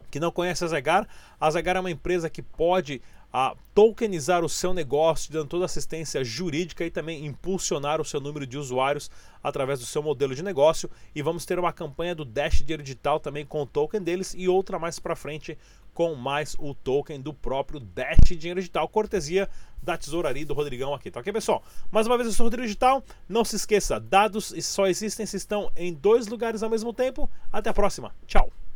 que 0.10 0.20
não 0.20 0.32
conhece 0.32 0.64
a 0.66 0.68
Zegar, 0.68 1.08
a 1.40 1.52
Zegar 1.52 1.78
é 1.78 1.80
uma 1.80 1.92
empresa 1.92 2.28
que 2.28 2.42
pode 2.42 3.04
a 3.32 3.56
tokenizar 3.76 4.44
o 4.44 4.50
seu 4.50 4.74
negócio, 4.74 5.32
dando 5.32 5.50
toda 5.50 5.66
assistência 5.66 6.24
jurídica 6.24 6.84
e 6.84 6.90
também 6.90 7.24
impulsionar 7.24 8.02
o 8.02 8.06
seu 8.06 8.20
número 8.20 8.48
de 8.48 8.58
usuários 8.58 9.12
através 9.44 9.80
do 9.80 9.86
seu 9.86 10.02
modelo 10.02 10.34
de 10.34 10.42
negócio. 10.42 10.90
E 11.14 11.22
vamos 11.22 11.46
ter 11.46 11.60
uma 11.60 11.72
campanha 11.72 12.16
do 12.16 12.26
Dash 12.26 12.60
Dinheiro 12.60 12.82
Digital 12.82 13.20
também 13.20 13.46
com 13.46 13.62
o 13.62 13.66
token 13.68 14.02
deles 14.02 14.34
e 14.36 14.48
outra 14.48 14.80
mais 14.80 14.98
para 14.98 15.16
frente 15.16 15.56
com 15.98 16.14
mais 16.14 16.56
o 16.60 16.76
token 16.76 17.20
do 17.20 17.34
próprio 17.34 17.80
Dash 17.80 18.20
Dinheiro 18.38 18.60
Digital, 18.60 18.88
cortesia 18.88 19.50
da 19.82 19.98
tesouraria 19.98 20.46
do 20.46 20.54
Rodrigão 20.54 20.94
aqui, 20.94 21.10
tá 21.10 21.20
ok, 21.20 21.34
pessoal? 21.34 21.64
Mais 21.90 22.06
uma 22.06 22.16
vez, 22.16 22.28
eu 22.28 22.36
sou 22.36 22.44
o 22.44 22.46
Rodrigo 22.46 22.68
Digital. 22.68 23.04
Não 23.28 23.44
se 23.44 23.56
esqueça, 23.56 24.00
dados 24.00 24.54
só 24.62 24.86
existem 24.86 25.26
se 25.26 25.38
estão 25.38 25.72
em 25.76 25.92
dois 25.92 26.28
lugares 26.28 26.62
ao 26.62 26.70
mesmo 26.70 26.94
tempo. 26.94 27.28
Até 27.52 27.72
a 27.72 27.74
próxima. 27.74 28.14
Tchau! 28.28 28.67